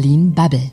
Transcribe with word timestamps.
Berlin 0.00 0.32
Bubble. 0.32 0.72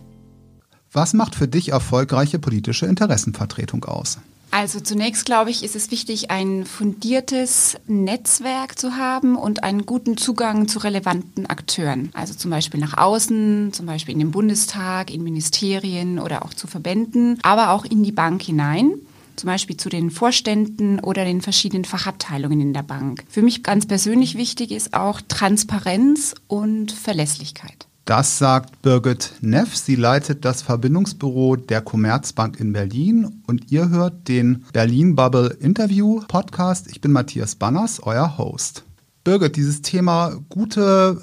Was 0.93 1.13
macht 1.13 1.35
für 1.35 1.49
dich 1.49 1.73
erfolgreiche 1.73 2.39
politische 2.39 2.85
Interessenvertretung 2.85 3.83
aus? 3.83 4.19
Also 4.51 4.79
zunächst 4.79 5.25
glaube 5.25 5.49
ich, 5.49 5.65
ist 5.65 5.75
es 5.75 5.91
wichtig, 5.91 6.31
ein 6.31 6.65
fundiertes 6.65 7.75
Netzwerk 7.87 8.79
zu 8.79 8.95
haben 8.95 9.35
und 9.35 9.65
einen 9.65 9.85
guten 9.85 10.15
Zugang 10.15 10.69
zu 10.69 10.79
relevanten 10.79 11.45
Akteuren. 11.45 12.09
Also 12.13 12.35
zum 12.35 12.51
Beispiel 12.51 12.79
nach 12.79 12.97
außen, 12.97 13.73
zum 13.73 13.85
Beispiel 13.85 14.13
in 14.13 14.19
den 14.19 14.31
Bundestag, 14.31 15.13
in 15.13 15.25
Ministerien 15.25 16.19
oder 16.19 16.45
auch 16.45 16.53
zu 16.53 16.67
Verbänden, 16.67 17.37
aber 17.41 17.71
auch 17.71 17.83
in 17.83 18.03
die 18.03 18.13
Bank 18.13 18.41
hinein 18.41 18.93
zum 19.35 19.47
Beispiel 19.47 19.75
zu 19.75 19.89
den 19.89 20.09
Vorständen 20.09 21.01
oder 21.01 21.25
den 21.25 21.41
verschiedenen 21.41 21.83
Fachabteilungen 21.83 22.61
in 22.61 22.73
der 22.73 22.81
Bank. 22.81 23.25
Für 23.27 23.41
mich 23.41 23.61
ganz 23.61 23.85
persönlich 23.85 24.35
wichtig 24.37 24.71
ist 24.71 24.93
auch 24.93 25.19
Transparenz 25.27 26.33
und 26.47 26.93
Verlässlichkeit. 26.93 27.87
Das 28.07 28.37
sagt 28.37 28.81
Birgit 28.81 29.33
Neff. 29.41 29.75
Sie 29.75 29.97
leitet 29.97 30.45
das 30.45 30.61
Verbindungsbüro 30.61 31.57
der 31.57 31.81
Commerzbank 31.81 32.57
in 32.57 32.71
Berlin 32.71 33.41
und 33.47 33.69
ihr 33.69 33.89
hört 33.89 34.29
den 34.29 34.63
Berlin 34.71 35.13
Bubble 35.13 35.49
Interview 35.59 36.21
Podcast. 36.29 36.87
Ich 36.89 37.01
bin 37.01 37.11
Matthias 37.11 37.55
Banners, 37.55 38.01
euer 38.01 38.37
Host. 38.37 38.85
Birgit, 39.25 39.57
dieses 39.57 39.81
Thema 39.81 40.39
gute 40.47 41.19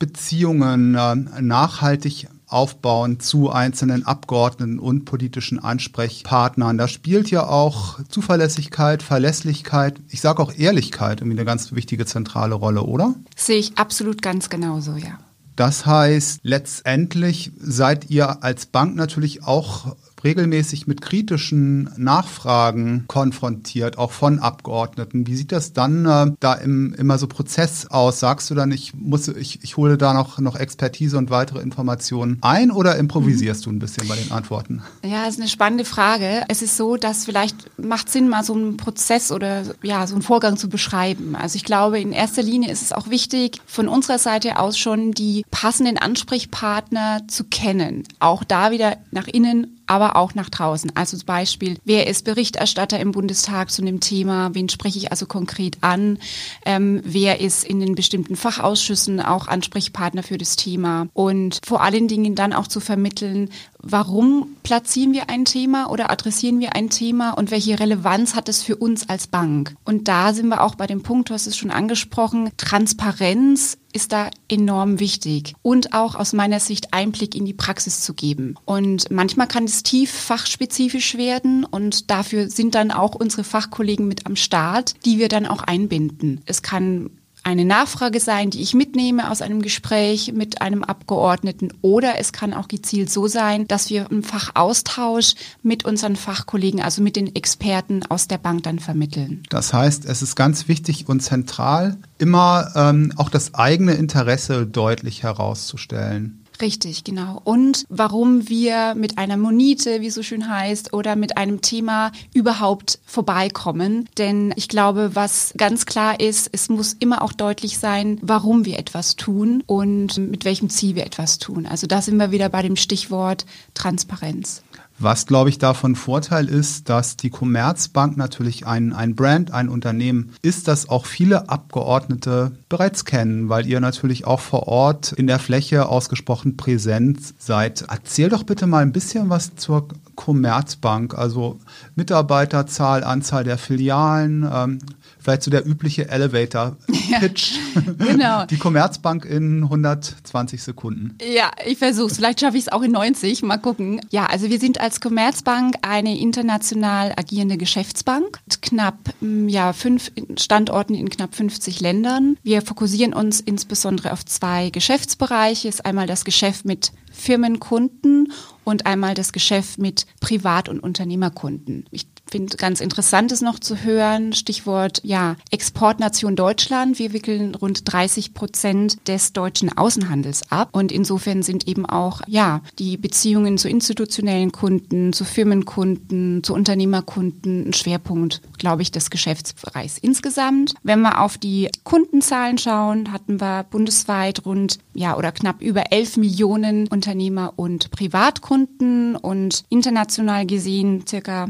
Beziehungen, 0.00 0.96
äh, 0.96 1.14
nachhaltig 1.40 2.26
aufbauen 2.48 3.20
zu 3.20 3.52
einzelnen 3.52 4.04
Abgeordneten 4.04 4.80
und 4.80 5.04
politischen 5.04 5.60
Ansprechpartnern. 5.60 6.76
Da 6.76 6.88
spielt 6.88 7.30
ja 7.30 7.46
auch 7.46 8.00
Zuverlässigkeit, 8.08 9.04
Verlässlichkeit, 9.04 10.00
ich 10.08 10.20
sage 10.20 10.42
auch 10.42 10.52
Ehrlichkeit 10.52 11.20
irgendwie 11.20 11.38
eine 11.38 11.46
ganz 11.46 11.72
wichtige 11.72 12.04
zentrale 12.04 12.56
Rolle, 12.56 12.82
oder? 12.82 13.14
Sehe 13.36 13.58
ich 13.58 13.78
absolut 13.78 14.22
ganz 14.22 14.50
genauso, 14.50 14.96
ja. 14.96 15.18
Das 15.56 15.86
heißt, 15.86 16.40
letztendlich 16.42 17.50
seid 17.58 18.10
ihr 18.10 18.44
als 18.44 18.66
Bank 18.66 18.94
natürlich 18.94 19.42
auch 19.42 19.96
regelmäßig 20.24 20.86
mit 20.86 21.00
kritischen 21.00 21.90
Nachfragen 21.96 23.04
konfrontiert, 23.06 23.98
auch 23.98 24.12
von 24.12 24.38
Abgeordneten. 24.38 25.26
Wie 25.26 25.36
sieht 25.36 25.52
das 25.52 25.72
dann 25.72 26.06
äh, 26.06 26.32
da 26.40 26.54
im, 26.54 26.94
immer 26.94 27.18
so 27.18 27.26
Prozess 27.26 27.86
aus? 27.86 28.20
Sagst 28.20 28.50
du 28.50 28.54
dann, 28.54 28.70
ich 28.72 28.94
muss, 28.94 29.28
ich, 29.28 29.62
ich 29.62 29.76
hole 29.76 29.98
da 29.98 30.14
noch, 30.14 30.38
noch 30.38 30.56
Expertise 30.56 31.18
und 31.18 31.30
weitere 31.30 31.60
Informationen 31.60 32.38
ein 32.40 32.70
oder 32.70 32.96
improvisierst 32.96 33.66
mhm. 33.66 33.70
du 33.70 33.76
ein 33.76 33.78
bisschen 33.80 34.08
bei 34.08 34.16
den 34.16 34.32
Antworten? 34.32 34.82
Ja, 35.04 35.24
das 35.24 35.34
ist 35.34 35.40
eine 35.40 35.48
spannende 35.48 35.84
Frage. 35.84 36.42
Es 36.48 36.62
ist 36.62 36.76
so, 36.76 36.96
dass 36.96 37.24
vielleicht 37.24 37.78
macht 37.78 38.10
Sinn, 38.10 38.28
mal 38.28 38.44
so 38.44 38.54
einen 38.54 38.76
Prozess 38.76 39.32
oder 39.32 39.62
ja, 39.82 40.06
so 40.06 40.14
einen 40.14 40.22
Vorgang 40.22 40.56
zu 40.56 40.68
beschreiben. 40.68 41.36
Also 41.36 41.56
ich 41.56 41.64
glaube, 41.64 42.00
in 42.00 42.12
erster 42.12 42.42
Linie 42.42 42.70
ist 42.70 42.82
es 42.82 42.92
auch 42.92 43.10
wichtig, 43.10 43.60
von 43.66 43.88
unserer 43.88 44.18
Seite 44.18 44.58
aus 44.58 44.78
schon 44.78 45.12
die 45.12 45.44
passenden 45.50 45.98
Ansprechpartner 45.98 47.22
zu 47.28 47.44
kennen. 47.44 48.04
Auch 48.18 48.44
da 48.44 48.70
wieder 48.70 48.96
nach 49.10 49.26
innen 49.26 49.75
aber 49.86 50.16
auch 50.16 50.34
nach 50.34 50.50
draußen. 50.50 50.92
Also 50.94 51.16
zum 51.16 51.26
Beispiel, 51.26 51.78
wer 51.84 52.06
ist 52.06 52.24
Berichterstatter 52.24 52.98
im 52.98 53.12
Bundestag 53.12 53.70
zu 53.70 53.82
einem 53.82 54.00
Thema? 54.00 54.54
Wen 54.54 54.68
spreche 54.68 54.98
ich 54.98 55.10
also 55.10 55.26
konkret 55.26 55.78
an? 55.80 56.18
Ähm, 56.64 57.00
wer 57.04 57.40
ist 57.40 57.64
in 57.64 57.80
den 57.80 57.94
bestimmten 57.94 58.36
Fachausschüssen 58.36 59.20
auch 59.20 59.48
Ansprechpartner 59.48 60.22
für 60.22 60.38
das 60.38 60.56
Thema? 60.56 61.08
Und 61.14 61.60
vor 61.64 61.82
allen 61.82 62.08
Dingen 62.08 62.34
dann 62.34 62.52
auch 62.52 62.66
zu 62.66 62.80
vermitteln, 62.80 63.50
warum 63.90 64.56
platzieren 64.62 65.12
wir 65.12 65.30
ein 65.30 65.44
Thema 65.44 65.90
oder 65.90 66.10
adressieren 66.10 66.60
wir 66.60 66.74
ein 66.74 66.90
Thema 66.90 67.30
und 67.32 67.50
welche 67.50 67.78
Relevanz 67.78 68.34
hat 68.34 68.48
es 68.48 68.62
für 68.62 68.76
uns 68.76 69.08
als 69.08 69.26
Bank? 69.26 69.74
Und 69.84 70.08
da 70.08 70.32
sind 70.34 70.48
wir 70.48 70.62
auch 70.62 70.74
bei 70.74 70.86
dem 70.86 71.02
Punkt, 71.02 71.30
du 71.30 71.34
hast 71.34 71.46
es 71.46 71.56
schon 71.56 71.70
angesprochen, 71.70 72.50
Transparenz 72.56 73.78
ist 73.92 74.12
da 74.12 74.30
enorm 74.48 75.00
wichtig 75.00 75.54
und 75.62 75.94
auch 75.94 76.16
aus 76.16 76.32
meiner 76.32 76.60
Sicht 76.60 76.92
Einblick 76.92 77.34
in 77.34 77.46
die 77.46 77.54
Praxis 77.54 78.02
zu 78.02 78.12
geben. 78.12 78.56
Und 78.64 79.10
manchmal 79.10 79.46
kann 79.46 79.64
es 79.64 79.82
tief 79.82 80.10
fachspezifisch 80.10 81.16
werden 81.16 81.64
und 81.64 82.10
dafür 82.10 82.50
sind 82.50 82.74
dann 82.74 82.90
auch 82.90 83.14
unsere 83.14 83.44
Fachkollegen 83.44 84.06
mit 84.06 84.26
am 84.26 84.36
Start, 84.36 84.94
die 85.04 85.18
wir 85.18 85.28
dann 85.28 85.46
auch 85.46 85.62
einbinden. 85.62 86.42
Es 86.44 86.62
kann 86.62 87.10
eine 87.46 87.64
Nachfrage 87.64 88.18
sein, 88.18 88.50
die 88.50 88.60
ich 88.60 88.74
mitnehme 88.74 89.30
aus 89.30 89.40
einem 89.40 89.62
Gespräch 89.62 90.32
mit 90.32 90.60
einem 90.62 90.82
Abgeordneten 90.82 91.72
oder 91.80 92.18
es 92.18 92.32
kann 92.32 92.52
auch 92.52 92.66
gezielt 92.66 93.08
so 93.08 93.28
sein, 93.28 93.68
dass 93.68 93.88
wir 93.88 94.10
einen 94.10 94.24
Fachaustausch 94.24 95.34
mit 95.62 95.84
unseren 95.84 96.16
Fachkollegen, 96.16 96.82
also 96.82 97.02
mit 97.02 97.14
den 97.14 97.36
Experten 97.36 98.04
aus 98.08 98.26
der 98.26 98.38
Bank 98.38 98.64
dann 98.64 98.80
vermitteln. 98.80 99.44
Das 99.48 99.72
heißt, 99.72 100.06
es 100.06 100.22
ist 100.22 100.34
ganz 100.34 100.66
wichtig 100.66 101.08
und 101.08 101.20
zentral, 101.20 101.96
immer 102.18 102.72
ähm, 102.74 103.12
auch 103.14 103.28
das 103.28 103.54
eigene 103.54 103.94
Interesse 103.94 104.66
deutlich 104.66 105.22
herauszustellen. 105.22 106.45
Richtig, 106.60 107.04
genau. 107.04 107.40
Und 107.44 107.84
warum 107.88 108.48
wir 108.48 108.94
mit 108.94 109.18
einer 109.18 109.36
Monite, 109.36 110.00
wie 110.00 110.06
es 110.06 110.14
so 110.14 110.22
schön 110.22 110.48
heißt, 110.48 110.92
oder 110.92 111.16
mit 111.16 111.36
einem 111.36 111.60
Thema 111.60 112.12
überhaupt 112.34 112.98
vorbeikommen. 113.04 114.08
Denn 114.18 114.52
ich 114.56 114.68
glaube, 114.68 115.10
was 115.14 115.52
ganz 115.56 115.86
klar 115.86 116.18
ist, 116.20 116.48
es 116.52 116.68
muss 116.68 116.94
immer 116.94 117.22
auch 117.22 117.32
deutlich 117.32 117.78
sein, 117.78 118.18
warum 118.22 118.64
wir 118.64 118.78
etwas 118.78 119.16
tun 119.16 119.62
und 119.66 120.16
mit 120.18 120.44
welchem 120.44 120.70
Ziel 120.70 120.94
wir 120.94 121.06
etwas 121.06 121.38
tun. 121.38 121.66
Also 121.66 121.86
da 121.86 122.00
sind 122.00 122.16
wir 122.16 122.30
wieder 122.30 122.48
bei 122.48 122.62
dem 122.62 122.76
Stichwort 122.76 123.44
Transparenz. 123.74 124.62
Was, 124.98 125.26
glaube 125.26 125.50
ich, 125.50 125.58
davon 125.58 125.94
Vorteil 125.94 126.48
ist, 126.48 126.88
dass 126.88 127.16
die 127.18 127.28
Commerzbank 127.28 128.16
natürlich 128.16 128.66
ein, 128.66 128.94
ein 128.94 129.14
Brand, 129.14 129.50
ein 129.50 129.68
Unternehmen 129.68 130.32
ist, 130.40 130.68
das 130.68 130.88
auch 130.88 131.04
viele 131.04 131.50
Abgeordnete 131.50 132.52
bereits 132.70 133.04
kennen, 133.04 133.50
weil 133.50 133.66
ihr 133.66 133.80
natürlich 133.80 134.26
auch 134.26 134.40
vor 134.40 134.68
Ort 134.68 135.12
in 135.12 135.26
der 135.26 135.38
Fläche 135.38 135.86
ausgesprochen 135.88 136.56
präsent 136.56 137.18
seid. 137.38 137.84
Erzähl 137.90 138.30
doch 138.30 138.44
bitte 138.44 138.66
mal 138.66 138.82
ein 138.82 138.92
bisschen 138.92 139.28
was 139.28 139.54
zur 139.56 139.88
Commerzbank, 140.14 141.16
also 141.16 141.58
Mitarbeiterzahl, 141.94 143.04
Anzahl 143.04 143.44
der 143.44 143.58
Filialen, 143.58 144.48
ähm, 144.50 144.78
vielleicht 145.26 145.42
so 145.42 145.50
der 145.50 145.66
übliche 145.66 146.08
Elevator-Pitch. 146.08 147.54
Ja, 147.76 147.82
genau. 147.98 148.46
Die 148.46 148.56
Commerzbank 148.56 149.24
in 149.24 149.64
120 149.64 150.62
Sekunden. 150.62 151.18
Ja, 151.22 151.50
ich 151.66 151.78
versuche 151.78 152.10
es. 152.10 152.16
Vielleicht 152.16 152.40
schaffe 152.40 152.56
ich 152.56 152.64
es 152.64 152.68
auch 152.72 152.82
in 152.82 152.92
90. 152.92 153.42
Mal 153.42 153.58
gucken. 153.58 154.00
Ja, 154.10 154.26
also 154.26 154.48
wir 154.50 154.58
sind 154.58 154.80
als 154.80 155.00
Commerzbank 155.00 155.76
eine 155.82 156.18
international 156.18 157.12
agierende 157.16 157.58
Geschäftsbank 157.58 158.40
mit 158.46 158.62
knapp 158.62 158.98
mm, 159.20 159.48
ja, 159.48 159.72
fünf 159.72 160.10
Standorten 160.38 160.94
in 160.94 161.10
knapp 161.10 161.34
50 161.34 161.80
Ländern. 161.80 162.38
Wir 162.42 162.62
fokussieren 162.62 163.12
uns 163.12 163.40
insbesondere 163.40 164.12
auf 164.12 164.24
zwei 164.24 164.70
Geschäftsbereiche. 164.70 165.68
ist 165.68 165.84
einmal 165.84 166.06
das 166.06 166.24
Geschäft 166.24 166.64
mit 166.64 166.92
Firmenkunden 167.12 168.32
und 168.64 168.86
einmal 168.86 169.14
das 169.14 169.32
Geschäft 169.32 169.78
mit 169.78 170.06
Privat- 170.20 170.68
und 170.68 170.80
Unternehmerkunden. 170.80 171.86
Ich 171.90 172.06
finde 172.30 172.56
ganz 172.56 172.80
interessant 172.80 173.32
ist 173.32 173.42
noch 173.42 173.58
zu 173.58 173.82
hören, 173.82 174.32
Stichwort 174.32 175.00
ja, 175.04 175.36
Exportnation 175.50 176.36
Deutschland. 176.36 176.98
Wir 176.98 177.12
wickeln 177.12 177.54
rund 177.54 177.90
30 177.90 178.34
Prozent 178.34 179.08
des 179.08 179.32
deutschen 179.32 179.76
Außenhandels 179.76 180.50
ab 180.50 180.70
und 180.72 180.92
insofern 180.92 181.42
sind 181.42 181.68
eben 181.68 181.86
auch 181.86 182.20
ja, 182.26 182.62
die 182.78 182.96
Beziehungen 182.96 183.58
zu 183.58 183.68
institutionellen 183.68 184.52
Kunden, 184.52 185.12
zu 185.12 185.24
Firmenkunden, 185.24 186.42
zu 186.42 186.54
Unternehmerkunden 186.54 187.68
ein 187.68 187.72
Schwerpunkt, 187.72 188.40
glaube 188.58 188.82
ich, 188.82 188.90
des 188.90 189.10
Geschäftsbereichs 189.10 189.98
insgesamt. 189.98 190.74
Wenn 190.82 191.00
wir 191.00 191.20
auf 191.20 191.38
die 191.38 191.70
Kundenzahlen 191.84 192.58
schauen, 192.58 193.12
hatten 193.12 193.40
wir 193.40 193.64
bundesweit 193.70 194.44
rund 194.44 194.78
ja 194.94 195.16
oder 195.16 195.32
knapp 195.32 195.62
über 195.62 195.92
11 195.92 196.16
Millionen 196.16 196.88
Unternehmer 196.88 197.52
und 197.56 197.90
Privatkunden 197.90 199.16
und 199.16 199.64
international 199.68 200.46
gesehen 200.46 201.04
circa 201.06 201.48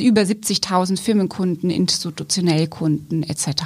über 0.00 0.22
70.000 0.22 1.00
Firmenkunden, 1.00 1.70
institutionelle 1.70 2.68
Kunden 2.68 3.22
etc. 3.22 3.64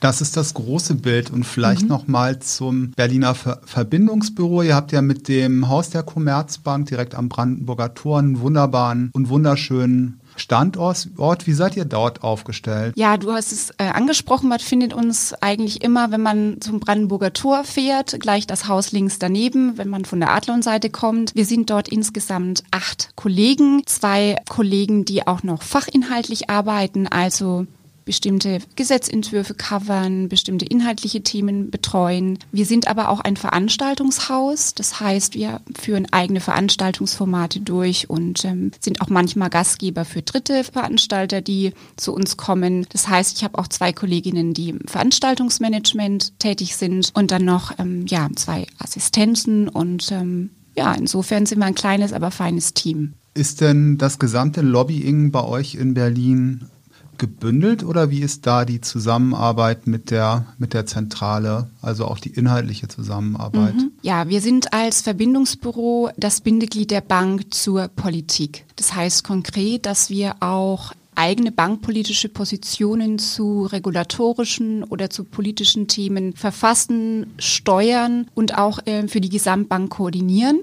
Das 0.00 0.20
ist 0.20 0.36
das 0.36 0.54
große 0.54 0.94
Bild. 0.94 1.30
Und 1.30 1.44
vielleicht 1.44 1.82
mhm. 1.82 1.88
noch 1.88 2.06
mal 2.06 2.38
zum 2.38 2.92
Berliner 2.92 3.34
Ver 3.34 3.60
Verbindungsbüro. 3.64 4.62
Ihr 4.62 4.74
habt 4.74 4.92
ja 4.92 5.02
mit 5.02 5.28
dem 5.28 5.68
Haus 5.68 5.90
der 5.90 6.02
Commerzbank 6.02 6.86
direkt 6.86 7.14
am 7.14 7.28
Brandenburger 7.28 7.94
Tor 7.94 8.18
einen 8.18 8.40
wunderbaren 8.40 9.10
und 9.12 9.28
wunderschönen 9.28 10.17
Standort. 10.40 11.08
Wie 11.46 11.52
seid 11.52 11.76
ihr 11.76 11.84
dort 11.84 12.22
aufgestellt? 12.22 12.94
Ja, 12.96 13.16
du 13.16 13.32
hast 13.32 13.52
es 13.52 13.70
äh, 13.78 13.84
angesprochen. 13.84 14.48
Man 14.48 14.58
findet 14.58 14.94
uns 14.94 15.34
eigentlich 15.34 15.82
immer, 15.82 16.10
wenn 16.10 16.22
man 16.22 16.60
zum 16.60 16.80
Brandenburger 16.80 17.32
Tor 17.32 17.64
fährt, 17.64 18.18
gleich 18.20 18.46
das 18.46 18.68
Haus 18.68 18.92
links 18.92 19.18
daneben, 19.18 19.78
wenn 19.78 19.88
man 19.88 20.04
von 20.04 20.20
der 20.20 20.32
Adlon-Seite 20.32 20.90
kommt. 20.90 21.34
Wir 21.34 21.44
sind 21.44 21.70
dort 21.70 21.88
insgesamt 21.88 22.62
acht 22.70 23.10
Kollegen, 23.16 23.82
zwei 23.86 24.36
Kollegen, 24.48 25.04
die 25.04 25.26
auch 25.26 25.42
noch 25.42 25.62
fachinhaltlich 25.62 26.50
arbeiten, 26.50 27.06
also 27.06 27.66
bestimmte 28.08 28.60
Gesetzentwürfe 28.74 29.52
covern, 29.52 30.30
bestimmte 30.30 30.64
inhaltliche 30.64 31.22
Themen 31.22 31.70
betreuen. 31.70 32.38
Wir 32.52 32.64
sind 32.64 32.88
aber 32.88 33.10
auch 33.10 33.20
ein 33.20 33.36
Veranstaltungshaus. 33.36 34.74
Das 34.74 34.98
heißt, 34.98 35.34
wir 35.34 35.60
führen 35.78 36.10
eigene 36.10 36.40
Veranstaltungsformate 36.40 37.60
durch 37.60 38.08
und 38.08 38.46
ähm, 38.46 38.70
sind 38.80 39.02
auch 39.02 39.10
manchmal 39.10 39.50
Gastgeber 39.50 40.06
für 40.06 40.22
dritte 40.22 40.64
Veranstalter, 40.64 41.42
die 41.42 41.74
zu 41.96 42.14
uns 42.14 42.38
kommen. 42.38 42.86
Das 42.88 43.08
heißt, 43.08 43.36
ich 43.36 43.44
habe 43.44 43.58
auch 43.58 43.68
zwei 43.68 43.92
Kolleginnen, 43.92 44.54
die 44.54 44.70
im 44.70 44.80
Veranstaltungsmanagement 44.86 46.38
tätig 46.38 46.76
sind 46.76 47.10
und 47.12 47.30
dann 47.30 47.44
noch 47.44 47.78
ähm, 47.78 48.06
ja, 48.06 48.30
zwei 48.36 48.66
Assistenten 48.78 49.68
und 49.68 50.10
ähm, 50.12 50.48
ja, 50.74 50.94
insofern 50.94 51.44
sind 51.44 51.58
wir 51.58 51.66
ein 51.66 51.74
kleines, 51.74 52.14
aber 52.14 52.30
feines 52.30 52.72
Team. 52.72 53.12
Ist 53.34 53.60
denn 53.60 53.98
das 53.98 54.18
gesamte 54.18 54.62
Lobbying 54.62 55.30
bei 55.30 55.44
euch 55.44 55.74
in 55.74 55.92
Berlin 55.92 56.70
gebündelt 57.18 57.84
oder 57.84 58.10
wie 58.10 58.20
ist 58.20 58.46
da 58.46 58.64
die 58.64 58.80
Zusammenarbeit 58.80 59.86
mit 59.86 60.10
der, 60.10 60.46
mit 60.58 60.74
der 60.74 60.86
Zentrale, 60.86 61.70
also 61.82 62.06
auch 62.06 62.18
die 62.18 62.30
inhaltliche 62.30 62.88
Zusammenarbeit? 62.88 63.74
Mhm. 63.74 63.92
Ja, 64.02 64.28
wir 64.28 64.40
sind 64.40 64.72
als 64.72 65.02
Verbindungsbüro 65.02 66.10
das 66.16 66.40
Bindeglied 66.40 66.90
der 66.90 67.00
Bank 67.00 67.52
zur 67.52 67.88
Politik. 67.88 68.64
Das 68.76 68.94
heißt 68.94 69.24
konkret, 69.24 69.86
dass 69.86 70.10
wir 70.10 70.36
auch 70.40 70.92
eigene 71.18 71.50
bankpolitische 71.50 72.28
Positionen 72.28 73.18
zu 73.18 73.66
regulatorischen 73.66 74.84
oder 74.84 75.10
zu 75.10 75.24
politischen 75.24 75.88
Themen 75.88 76.32
verfassen, 76.34 77.34
steuern 77.38 78.28
und 78.34 78.56
auch 78.56 78.86
äh, 78.86 79.08
für 79.08 79.20
die 79.20 79.28
Gesamtbank 79.28 79.90
koordinieren. 79.90 80.62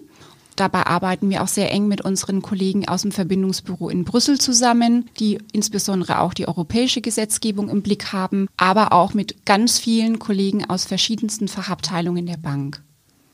Dabei 0.55 0.85
arbeiten 0.85 1.29
wir 1.29 1.43
auch 1.43 1.47
sehr 1.47 1.71
eng 1.71 1.87
mit 1.87 2.01
unseren 2.01 2.41
Kollegen 2.41 2.87
aus 2.87 3.01
dem 3.01 3.11
Verbindungsbüro 3.11 3.89
in 3.89 4.05
Brüssel 4.05 4.39
zusammen, 4.39 5.09
die 5.19 5.39
insbesondere 5.51 6.19
auch 6.19 6.33
die 6.33 6.47
europäische 6.47 7.01
Gesetzgebung 7.01 7.69
im 7.69 7.81
Blick 7.81 8.13
haben, 8.13 8.47
aber 8.55 8.93
auch 8.93 9.13
mit 9.13 9.45
ganz 9.45 9.79
vielen 9.79 10.19
Kollegen 10.19 10.63
aus 10.69 10.85
verschiedensten 10.85 11.47
Fachabteilungen 11.47 12.25
der 12.25 12.37
Bank. 12.37 12.81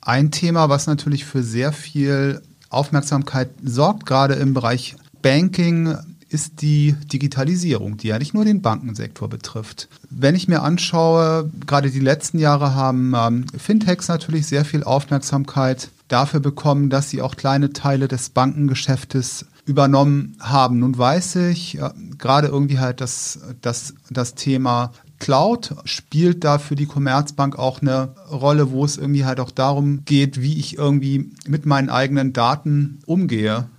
Ein 0.01 0.31
Thema, 0.31 0.69
was 0.69 0.87
natürlich 0.87 1.25
für 1.25 1.43
sehr 1.43 1.71
viel 1.71 2.41
Aufmerksamkeit 2.69 3.49
sorgt, 3.63 4.07
gerade 4.07 4.33
im 4.35 4.55
Bereich 4.55 4.95
Banking, 5.21 5.95
ist 6.29 6.61
die 6.61 6.95
Digitalisierung, 7.11 7.97
die 7.97 8.07
ja 8.07 8.17
nicht 8.17 8.33
nur 8.33 8.45
den 8.45 8.61
Bankensektor 8.61 9.27
betrifft. 9.27 9.89
Wenn 10.09 10.33
ich 10.33 10.47
mir 10.47 10.63
anschaue, 10.63 11.51
gerade 11.67 11.91
die 11.91 11.99
letzten 11.99 12.39
Jahre 12.39 12.73
haben 12.73 13.13
ähm, 13.15 13.45
Fintechs 13.55 14.07
natürlich 14.07 14.47
sehr 14.47 14.63
viel 14.63 14.83
Aufmerksamkeit 14.83 15.89
dafür 16.11 16.39
bekommen, 16.39 16.89
dass 16.89 17.09
sie 17.09 17.21
auch 17.21 17.35
kleine 17.35 17.73
Teile 17.73 18.07
des 18.07 18.29
Bankengeschäftes 18.29 19.45
übernommen 19.65 20.35
haben. 20.39 20.79
Nun 20.79 20.97
weiß 20.97 21.35
ich, 21.37 21.77
äh, 21.77 21.89
gerade 22.17 22.47
irgendwie 22.47 22.79
halt 22.79 23.01
das, 23.01 23.39
das, 23.61 23.93
das 24.09 24.35
Thema 24.35 24.91
Cloud 25.19 25.75
spielt 25.85 26.43
da 26.43 26.57
für 26.57 26.75
die 26.75 26.87
Commerzbank 26.87 27.57
auch 27.57 27.81
eine 27.81 28.15
Rolle, 28.31 28.71
wo 28.71 28.83
es 28.83 28.97
irgendwie 28.97 29.23
halt 29.23 29.39
auch 29.39 29.51
darum 29.51 30.03
geht, 30.03 30.41
wie 30.41 30.57
ich 30.57 30.77
irgendwie 30.77 31.31
mit 31.47 31.65
meinen 31.65 31.89
eigenen 31.89 32.33
Daten 32.33 32.99
umgehe. 33.05 33.69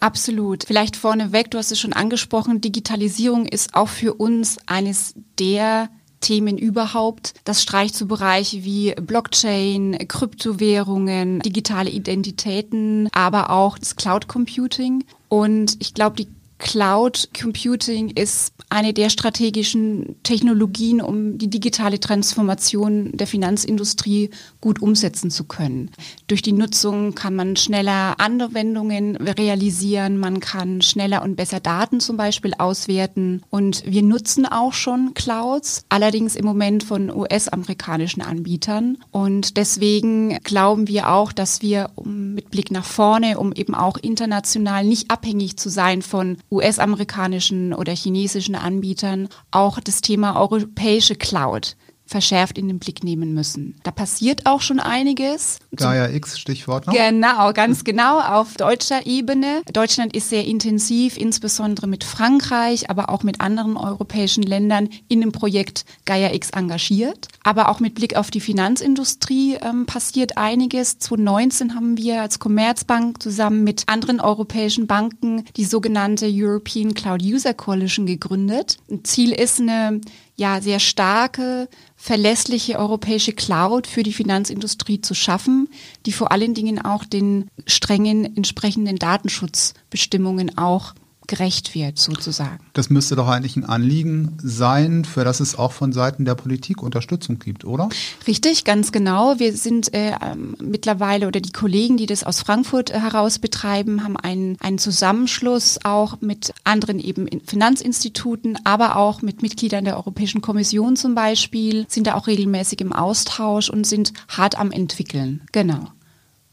Absolut. 0.00 0.64
Vielleicht 0.66 0.96
vorneweg, 0.96 1.50
du 1.50 1.58
hast 1.58 1.72
es 1.72 1.80
schon 1.80 1.92
angesprochen, 1.92 2.60
Digitalisierung 2.60 3.46
ist 3.46 3.74
auch 3.74 3.88
für 3.88 4.14
uns 4.14 4.58
eines 4.66 5.14
der 5.38 5.88
Themen 6.24 6.56
überhaupt. 6.56 7.34
Das 7.44 7.62
streicht 7.62 7.94
so 7.94 8.06
Bereiche 8.06 8.64
wie 8.64 8.94
Blockchain, 8.94 9.98
Kryptowährungen, 10.08 11.40
digitale 11.40 11.90
Identitäten, 11.90 13.08
aber 13.12 13.50
auch 13.50 13.78
das 13.78 13.96
Cloud 13.96 14.26
Computing. 14.26 15.04
Und 15.28 15.76
ich 15.80 15.92
glaube, 15.92 16.16
die 16.16 16.28
Cloud 16.58 17.30
Computing 17.38 18.10
ist 18.10 18.54
eine 18.70 18.92
der 18.92 19.10
strategischen 19.10 20.16
Technologien, 20.22 21.00
um 21.00 21.36
die 21.36 21.50
digitale 21.50 22.00
Transformation 22.00 23.12
der 23.12 23.26
Finanzindustrie 23.26 24.30
gut 24.60 24.80
umsetzen 24.80 25.30
zu 25.30 25.44
können. 25.44 25.90
Durch 26.26 26.42
die 26.42 26.52
Nutzung 26.52 27.14
kann 27.14 27.34
man 27.34 27.56
schneller 27.56 28.18
Anwendungen 28.18 29.16
realisieren, 29.16 30.18
man 30.18 30.40
kann 30.40 30.80
schneller 30.80 31.22
und 31.22 31.36
besser 31.36 31.60
Daten 31.60 32.00
zum 32.00 32.16
Beispiel 32.16 32.54
auswerten. 32.56 33.42
Und 33.50 33.82
wir 33.86 34.02
nutzen 34.02 34.46
auch 34.46 34.72
schon 34.72 35.14
Clouds, 35.14 35.84
allerdings 35.88 36.36
im 36.36 36.44
Moment 36.44 36.84
von 36.84 37.10
US-amerikanischen 37.10 38.22
Anbietern. 38.22 38.98
Und 39.10 39.56
deswegen 39.56 40.38
glauben 40.44 40.88
wir 40.88 41.10
auch, 41.10 41.32
dass 41.32 41.62
wir 41.62 41.90
mit 42.04 42.50
Blick 42.50 42.70
nach 42.70 42.84
vorne, 42.84 43.38
um 43.38 43.52
eben 43.52 43.74
auch 43.74 43.98
international 43.98 44.84
nicht 44.84 45.10
abhängig 45.10 45.56
zu 45.56 45.68
sein 45.68 46.02
von 46.02 46.38
US-amerikanischen 46.54 47.74
oder 47.74 47.92
chinesischen 47.94 48.54
Anbietern 48.54 49.28
auch 49.50 49.80
das 49.80 50.00
Thema 50.00 50.40
europäische 50.40 51.16
Cloud 51.16 51.76
verschärft 52.06 52.58
in 52.58 52.68
den 52.68 52.78
Blick 52.78 53.02
nehmen 53.02 53.32
müssen. 53.32 53.76
Da 53.82 53.90
passiert 53.90 54.46
auch 54.46 54.60
schon 54.60 54.78
einiges. 54.78 55.58
Gaia 55.74 56.08
X, 56.10 56.38
Stichwort 56.38 56.86
noch. 56.86 56.94
Genau, 56.94 57.52
ganz 57.52 57.82
genau 57.84 58.20
auf 58.20 58.54
deutscher 58.54 59.06
Ebene. 59.06 59.62
Deutschland 59.72 60.14
ist 60.14 60.28
sehr 60.28 60.44
intensiv, 60.44 61.16
insbesondere 61.16 61.86
mit 61.86 62.04
Frankreich, 62.04 62.90
aber 62.90 63.08
auch 63.08 63.22
mit 63.22 63.40
anderen 63.40 63.76
europäischen 63.76 64.42
Ländern 64.42 64.90
in 65.08 65.20
dem 65.20 65.32
Projekt 65.32 65.84
Gaia 66.04 66.32
X 66.34 66.50
engagiert. 66.50 67.28
Aber 67.42 67.68
auch 67.70 67.80
mit 67.80 67.94
Blick 67.94 68.16
auf 68.16 68.30
die 68.30 68.40
Finanzindustrie 68.40 69.56
ähm, 69.62 69.86
passiert 69.86 70.36
einiges. 70.36 70.98
2019 70.98 71.74
haben 71.74 71.96
wir 71.96 72.20
als 72.20 72.38
Commerzbank 72.38 73.22
zusammen 73.22 73.64
mit 73.64 73.84
anderen 73.86 74.20
europäischen 74.20 74.86
Banken 74.86 75.44
die 75.56 75.64
sogenannte 75.64 76.28
European 76.30 76.94
Cloud 76.94 77.22
User 77.22 77.54
Coalition 77.54 78.06
gegründet. 78.06 78.78
Ziel 79.04 79.32
ist 79.32 79.60
eine 79.60 80.00
ja 80.36 80.60
sehr 80.60 80.80
starke, 80.80 81.68
verlässliche 81.96 82.78
europäische 82.78 83.32
Cloud 83.32 83.86
für 83.86 84.02
die 84.02 84.12
Finanzindustrie 84.12 85.00
zu 85.00 85.14
schaffen, 85.14 85.68
die 86.06 86.12
vor 86.12 86.32
allen 86.32 86.54
Dingen 86.54 86.84
auch 86.84 87.04
den 87.04 87.48
strengen 87.66 88.36
entsprechenden 88.36 88.96
Datenschutzbestimmungen 88.96 90.58
auch 90.58 90.94
gerecht 91.26 91.74
wird, 91.74 91.98
sozusagen. 91.98 92.58
Das 92.72 92.90
müsste 92.90 93.16
doch 93.16 93.28
eigentlich 93.28 93.56
ein 93.56 93.64
Anliegen 93.64 94.36
sein, 94.42 95.04
für 95.04 95.24
das 95.24 95.40
es 95.40 95.58
auch 95.58 95.72
von 95.72 95.92
Seiten 95.92 96.24
der 96.24 96.34
Politik 96.34 96.82
Unterstützung 96.82 97.38
gibt, 97.38 97.64
oder? 97.64 97.88
Richtig, 98.26 98.64
ganz 98.64 98.92
genau. 98.92 99.38
Wir 99.38 99.56
sind 99.56 99.92
äh, 99.94 100.12
ähm, 100.22 100.56
mittlerweile 100.62 101.28
oder 101.28 101.40
die 101.40 101.52
Kollegen, 101.52 101.96
die 101.96 102.06
das 102.06 102.24
aus 102.24 102.40
Frankfurt 102.40 102.90
äh, 102.90 103.00
heraus 103.00 103.38
betreiben, 103.38 104.04
haben 104.04 104.16
einen, 104.16 104.56
einen 104.60 104.78
Zusammenschluss 104.78 105.78
auch 105.84 106.20
mit 106.20 106.52
anderen 106.64 106.98
eben 106.98 107.28
Finanzinstituten, 107.46 108.58
aber 108.64 108.96
auch 108.96 109.22
mit 109.22 109.42
Mitgliedern 109.42 109.84
der 109.84 109.96
Europäischen 109.96 110.40
Kommission 110.40 110.96
zum 110.96 111.14
Beispiel, 111.14 111.86
sind 111.88 112.06
da 112.06 112.14
auch 112.14 112.26
regelmäßig 112.26 112.80
im 112.80 112.92
Austausch 112.92 113.70
und 113.70 113.86
sind 113.86 114.12
hart 114.28 114.58
am 114.58 114.70
entwickeln. 114.70 115.42
Genau. 115.52 115.88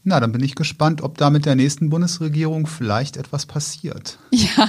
Na, 0.04 0.18
dann 0.18 0.32
bin 0.32 0.42
ich 0.42 0.56
gespannt, 0.56 1.00
ob 1.02 1.16
da 1.16 1.30
mit 1.30 1.46
der 1.46 1.54
nächsten 1.54 1.88
Bundesregierung 1.88 2.66
vielleicht 2.66 3.16
etwas 3.16 3.46
passiert. 3.46 4.18
Ja, 4.32 4.68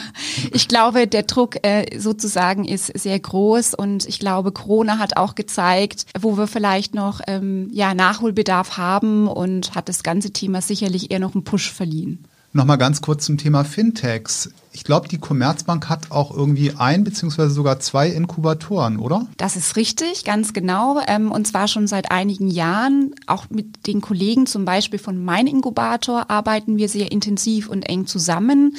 ich 0.51 0.68
glaube, 0.68 1.07
der 1.07 1.24
Druck 1.24 1.57
äh, 1.63 2.00
sozusagen 2.00 2.65
ist 2.65 2.88
sehr 2.97 3.19
groß 3.19 3.74
und 3.74 4.07
ich 4.07 4.19
glaube, 4.19 4.51
Corona 4.51 5.00
hat 5.00 5.18
auch 5.18 5.33
gezeigt, 5.33 6.06
wo 6.19 6.38
wir 6.38 6.47
vielleicht 6.47 6.94
noch 6.94 7.21
ähm, 7.25 7.69
ja, 7.71 7.95
Nachholbedarf 7.95 8.77
haben 8.77 9.27
und 9.27 9.74
hat 9.74 9.89
das 9.89 10.03
ganze 10.03 10.31
Thema 10.31 10.62
sicherlich 10.62 11.10
eher 11.10 11.19
noch 11.19 11.34
einen 11.34 11.43
Push 11.43 11.72
verliehen. 11.72 12.25
Nochmal 12.51 12.77
ganz 12.77 13.01
kurz 13.01 13.25
zum 13.25 13.39
Thema 13.39 13.63
Fintechs. 13.63 14.51
Ich 14.75 14.84
glaube, 14.84 15.08
die 15.08 15.20
Commerzbank 15.20 15.88
hat 15.88 16.12
auch 16.12 16.36
irgendwie 16.36 16.74
ein 16.75 17.03
beziehungsweise 17.03 17.51
sogar 17.51 17.80
zwei 17.80 18.10
Inkubatoren, 18.10 18.98
oder? 18.98 19.27
Das 19.38 19.56
ist 19.56 19.75
richtig, 19.75 20.25
ganz 20.25 20.51
genau. 20.51 21.00
Ähm, 21.08 21.32
und 21.32 21.46
zwar 21.48 21.68
schon 21.68 21.86
seit 21.86 22.12
einigen 22.12 22.48
Jahren. 22.48 23.13
Auch 23.27 23.46
mit 23.51 23.86
den 23.86 24.01
Kollegen 24.01 24.48
zum 24.48 24.65
Beispiel 24.65 24.98
von 24.98 25.24
Mein 25.24 25.46
Inkubator 25.46 26.30
arbeiten 26.32 26.77
wir 26.77 26.89
sehr 26.89 27.12
intensiv 27.12 27.70
und 27.70 27.84
eng 27.84 28.08
zusammen. 28.08 28.75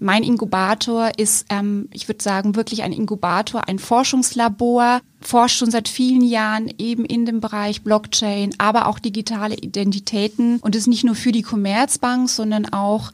Mein 0.00 0.22
Inkubator 0.22 1.10
ist, 1.18 1.44
ähm, 1.50 1.88
ich 1.92 2.08
würde 2.08 2.22
sagen, 2.22 2.56
wirklich 2.56 2.82
ein 2.82 2.92
Inkubator, 2.92 3.68
ein 3.68 3.78
Forschungslabor, 3.78 5.00
forscht 5.20 5.58
schon 5.58 5.70
seit 5.70 5.88
vielen 5.88 6.22
Jahren 6.22 6.72
eben 6.78 7.04
in 7.04 7.26
dem 7.26 7.40
Bereich 7.40 7.82
Blockchain, 7.82 8.54
aber 8.58 8.86
auch 8.86 8.98
digitale 8.98 9.56
Identitäten 9.56 10.58
und 10.60 10.76
ist 10.76 10.86
nicht 10.86 11.04
nur 11.04 11.14
für 11.14 11.32
die 11.32 11.42
Commerzbank, 11.42 12.30
sondern 12.30 12.72
auch 12.72 13.12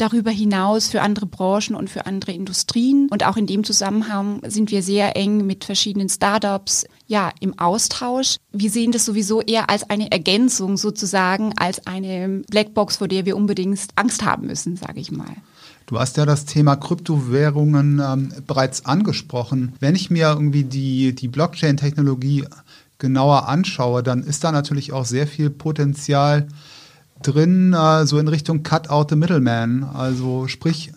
darüber 0.00 0.30
hinaus 0.30 0.88
für 0.88 1.02
andere 1.02 1.26
Branchen 1.26 1.74
und 1.74 1.90
für 1.90 2.06
andere 2.06 2.32
Industrien. 2.32 3.08
Und 3.10 3.24
auch 3.26 3.36
in 3.36 3.46
dem 3.46 3.64
Zusammenhang 3.64 4.40
sind 4.46 4.70
wir 4.70 4.82
sehr 4.82 5.16
eng 5.16 5.46
mit 5.46 5.64
verschiedenen 5.64 6.08
Startups 6.08 6.84
ja, 7.06 7.30
im 7.40 7.58
Austausch. 7.58 8.36
Wir 8.52 8.70
sehen 8.70 8.92
das 8.92 9.04
sowieso 9.04 9.40
eher 9.42 9.68
als 9.68 9.88
eine 9.90 10.10
Ergänzung 10.10 10.76
sozusagen, 10.76 11.52
als 11.56 11.86
eine 11.86 12.42
Blackbox, 12.48 12.96
vor 12.96 13.08
der 13.08 13.26
wir 13.26 13.36
unbedingt 13.36 13.80
Angst 13.96 14.24
haben 14.24 14.46
müssen, 14.46 14.76
sage 14.76 15.00
ich 15.00 15.10
mal. 15.10 15.36
Du 15.86 15.98
hast 15.98 16.16
ja 16.16 16.24
das 16.24 16.44
Thema 16.44 16.76
Kryptowährungen 16.76 18.00
ähm, 18.00 18.32
bereits 18.46 18.86
angesprochen. 18.86 19.74
Wenn 19.80 19.96
ich 19.96 20.08
mir 20.08 20.28
irgendwie 20.28 20.62
die, 20.62 21.14
die 21.14 21.26
Blockchain-Technologie 21.26 22.44
genauer 22.98 23.48
anschaue, 23.48 24.04
dann 24.04 24.22
ist 24.22 24.44
da 24.44 24.52
natürlich 24.52 24.92
auch 24.92 25.04
sehr 25.04 25.26
viel 25.26 25.50
Potenzial 25.50 26.46
drin, 27.22 27.72
äh, 27.72 28.06
so 28.06 28.18
in 28.18 28.28
Richtung 28.28 28.62
Cut 28.62 28.90
out 28.90 29.10
the 29.10 29.16
middleman. 29.16 29.84
Also 29.84 30.48
sprich, 30.48 30.92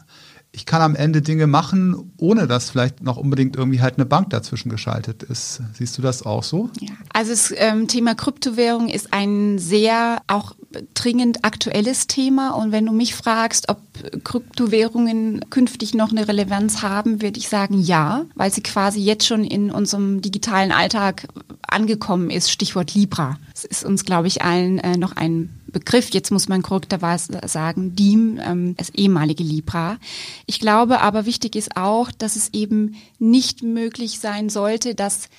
ich 0.55 0.67
kann 0.67 0.83
am 0.83 0.95
Ende 0.95 1.23
Dinge 1.23 1.47
machen, 1.47 2.13
ohne 2.17 2.45
dass 2.45 2.69
vielleicht 2.69 3.01
noch 3.01 3.17
unbedingt 3.17 3.55
irgendwie 3.55 3.81
halt 3.81 3.95
eine 3.97 4.05
Bank 4.05 4.29
dazwischen 4.29 4.69
geschaltet 4.69 5.23
ist. 5.23 5.61
Siehst 5.73 5.97
du 5.97 6.03
das 6.03 6.23
auch 6.23 6.43
so? 6.43 6.69
Ja, 6.79 6.91
also 7.11 7.31
das 7.31 7.51
ähm, 7.57 7.87
Thema 7.87 8.13
Kryptowährung 8.13 8.87
ist 8.87 9.13
ein 9.13 9.57
sehr 9.57 10.21
auch 10.27 10.55
dringend 10.93 11.43
aktuelles 11.43 12.05
Thema. 12.05 12.51
Und 12.51 12.71
wenn 12.71 12.85
du 12.85 12.91
mich 12.91 13.15
fragst, 13.15 13.67
ob 13.69 13.79
Kryptowährungen 14.23 15.49
künftig 15.49 15.95
noch 15.95 16.11
eine 16.11 16.27
Relevanz 16.27 16.83
haben, 16.83 17.23
würde 17.23 17.39
ich 17.39 17.49
sagen 17.49 17.81
ja, 17.81 18.25
weil 18.35 18.53
sie 18.53 18.61
quasi 18.61 19.01
jetzt 19.01 19.25
schon 19.25 19.43
in 19.43 19.71
unserem 19.71 20.21
digitalen 20.21 20.71
Alltag 20.71 21.27
angekommen 21.67 22.29
ist. 22.29 22.51
Stichwort 22.51 22.93
Libra. 22.93 23.37
Es 23.55 23.65
ist 23.65 23.83
uns, 23.83 24.05
glaube 24.05 24.27
ich, 24.27 24.43
allen 24.43 24.77
äh, 24.77 24.97
noch 24.97 25.15
ein 25.15 25.49
Begriff, 25.73 26.11
jetzt 26.11 26.31
muss 26.31 26.47
man 26.47 26.61
korrekterweise 26.61 27.41
sagen, 27.45 27.95
DIEM, 27.95 28.39
ähm, 28.41 28.75
das 28.77 28.89
ehemalige 28.91 29.43
Libra. 29.43 29.97
Ich 30.45 30.59
glaube 30.59 31.01
aber 31.01 31.25
wichtig 31.25 31.55
ist 31.55 31.75
auch, 31.75 32.11
dass 32.11 32.37
es 32.37 32.53
eben 32.53 32.95
nicht 33.19 33.63
möglich 33.63 34.19
sein 34.19 34.49
sollte, 34.49 34.95
dass 34.95 35.29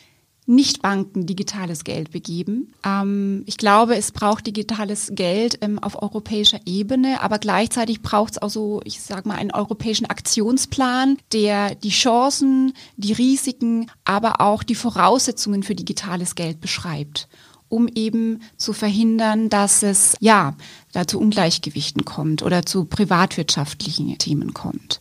Nichtbanken 0.46 1.24
digitales 1.24 1.84
Geld 1.84 2.10
begeben. 2.10 2.74
Ähm, 2.84 3.44
ich 3.46 3.56
glaube, 3.56 3.96
es 3.96 4.12
braucht 4.12 4.46
digitales 4.46 5.12
Geld 5.14 5.58
ähm, 5.62 5.78
auf 5.78 6.02
europäischer 6.02 6.60
Ebene, 6.66 7.22
aber 7.22 7.38
gleichzeitig 7.38 8.02
braucht 8.02 8.34
es 8.34 8.42
auch 8.42 8.50
so, 8.50 8.82
ich 8.84 9.00
sage 9.00 9.26
mal, 9.26 9.36
einen 9.36 9.52
europäischen 9.52 10.04
Aktionsplan, 10.04 11.16
der 11.32 11.74
die 11.74 11.88
Chancen, 11.88 12.74
die 12.98 13.14
Risiken, 13.14 13.90
aber 14.04 14.42
auch 14.42 14.62
die 14.62 14.74
Voraussetzungen 14.74 15.62
für 15.62 15.74
digitales 15.74 16.34
Geld 16.34 16.60
beschreibt 16.60 17.28
um 17.74 17.88
eben 17.88 18.40
zu 18.56 18.72
verhindern, 18.72 19.50
dass 19.50 19.82
es 19.82 20.14
ja 20.20 20.54
da 20.92 21.08
zu 21.08 21.18
Ungleichgewichten 21.18 22.04
kommt 22.04 22.42
oder 22.42 22.64
zu 22.64 22.84
privatwirtschaftlichen 22.84 24.16
Themen 24.18 24.54
kommt. 24.54 25.00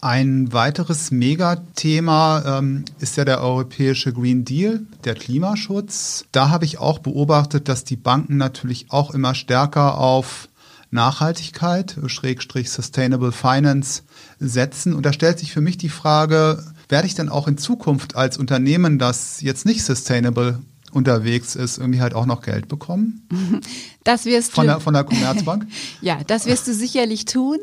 Ein 0.00 0.52
weiteres 0.52 1.12
Megathema 1.12 2.58
ähm, 2.58 2.84
ist 2.98 3.16
ja 3.16 3.24
der 3.24 3.40
europäische 3.40 4.12
Green 4.12 4.44
Deal, 4.44 4.80
der 5.04 5.14
Klimaschutz. 5.14 6.26
Da 6.32 6.50
habe 6.50 6.64
ich 6.64 6.78
auch 6.78 6.98
beobachtet, 6.98 7.68
dass 7.68 7.84
die 7.84 7.96
Banken 7.96 8.36
natürlich 8.36 8.86
auch 8.90 9.12
immer 9.12 9.34
stärker 9.34 9.96
auf 9.96 10.48
Nachhaltigkeit, 10.90 11.96
Schrägstrich 12.06 12.70
Sustainable 12.70 13.32
Finance 13.32 14.02
setzen. 14.40 14.92
Und 14.92 15.06
da 15.06 15.12
stellt 15.12 15.38
sich 15.38 15.52
für 15.52 15.60
mich 15.60 15.78
die 15.78 15.88
Frage, 15.88 16.62
werde 16.88 17.06
ich 17.06 17.14
dann 17.14 17.28
auch 17.28 17.48
in 17.48 17.58
Zukunft 17.58 18.16
als 18.16 18.38
Unternehmen, 18.38 18.98
das 18.98 19.40
jetzt 19.40 19.64
nicht 19.64 19.84
sustainable 19.84 20.58
unterwegs 20.94 21.54
ist, 21.54 21.78
irgendwie 21.78 22.00
halt 22.00 22.14
auch 22.14 22.26
noch 22.26 22.42
Geld 22.42 22.68
bekommen? 22.68 23.28
Das 24.04 24.26
wirst 24.26 24.52
von 24.52 24.66
du. 24.66 24.72
Der, 24.72 24.80
von 24.80 24.92
der 24.92 25.04
Commerzbank? 25.04 25.66
ja, 26.02 26.18
das 26.26 26.44
wirst 26.44 26.68
du 26.68 26.74
sicherlich 26.74 27.24
tun. 27.24 27.58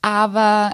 Aber 0.00 0.72